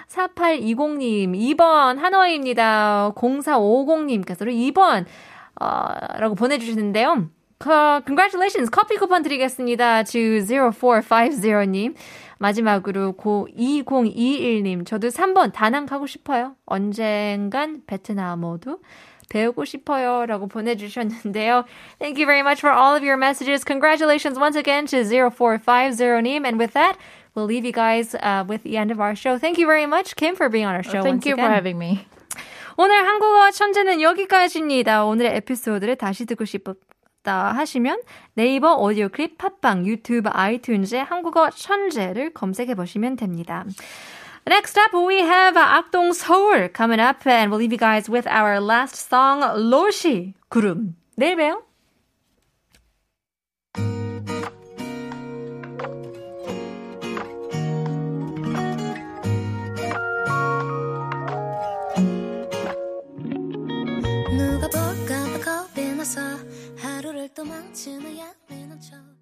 4820님, 0.09 1.55
2번 1.55 1.99
하노이입니다. 1.99 3.13
0450님께서는 3.15 4.73
2번, 4.73 5.05
어, 5.59 5.93
라고 6.19 6.35
보내주시는데요. 6.35 7.29
Uh, 7.63 8.01
congratulations. 8.05 8.69
커피 8.71 8.97
쿠폰 8.97 9.21
드리겠습니다. 9.21 10.03
to 10.03 10.39
0450님. 10.39 11.95
마지막으로 12.39 13.13
고 13.13 13.47
2021님. 13.55 14.85
저도 14.85 15.09
3번 15.09 15.53
다낭 15.53 15.85
가고 15.85 16.07
싶어요. 16.07 16.55
언젠간 16.65 17.83
베트남어도 17.85 18.79
배우고 19.29 19.65
싶어요. 19.65 20.25
라고 20.25 20.47
보내주셨는데요. 20.47 21.65
Thank 21.99 22.17
you 22.17 22.25
very 22.25 22.41
much 22.41 22.59
for 22.59 22.73
all 22.73 22.95
of 22.95 23.03
your 23.03 23.17
messages. 23.17 23.63
Congratulations 23.63 24.39
once 24.39 24.55
again 24.57 24.87
to 24.87 25.03
0450님. 25.03 26.45
And 26.45 26.57
with 26.57 26.73
that, 26.73 26.97
we'll 27.35 27.45
leave 27.45 27.63
you 27.63 27.71
guys 27.71 28.15
uh, 28.15 28.43
with 28.47 28.63
the 28.63 28.77
end 28.77 28.91
of 28.91 28.99
our 28.99 29.15
show. 29.15 29.37
Thank 29.37 29.59
you 29.59 29.67
very 29.67 29.85
much, 29.85 30.15
Kim, 30.15 30.35
for 30.35 30.49
being 30.49 30.65
on 30.65 30.73
our 30.73 30.83
show. 30.83 31.03
Thank 31.03 31.25
you 31.27 31.35
again. 31.35 31.45
for 31.45 31.53
having 31.53 31.77
me. 31.77 32.07
오늘 32.83 33.07
한국어 33.07 33.51
천재는 33.51 34.01
여기까지입니다. 34.01 35.05
오늘의 35.05 35.35
에피소드를 35.35 35.97
다시 35.97 36.25
듣고 36.25 36.45
싶다 36.45 37.51
하시면 37.51 38.01
네이버 38.33 38.73
오디오 38.73 39.07
클립, 39.09 39.37
팟빵, 39.37 39.85
유튜브, 39.85 40.31
아이튠즈에 40.31 40.97
한국어 40.97 41.51
천재를 41.51 42.33
검색해 42.33 42.73
보시면 42.73 43.17
됩니다. 43.17 43.65
Next 44.47 44.79
up, 44.79 44.97
we 44.97 45.17
have 45.17 45.59
악동 45.61 46.11
서울 46.13 46.71
coming 46.75 46.99
up, 46.99 47.29
and 47.29 47.53
we'll 47.53 47.61
leave 47.61 47.71
you 47.71 47.77
guys 47.77 48.09
with 48.11 48.27
our 48.27 48.59
last 48.59 48.97
song, 49.13 49.43
로시 49.69 50.33
구름. 50.49 50.95
내일 51.15 51.35
봬요. 51.35 51.61
또 67.41 67.45
마치는 67.45 68.15
야매는 68.19 68.79
척 68.79 69.20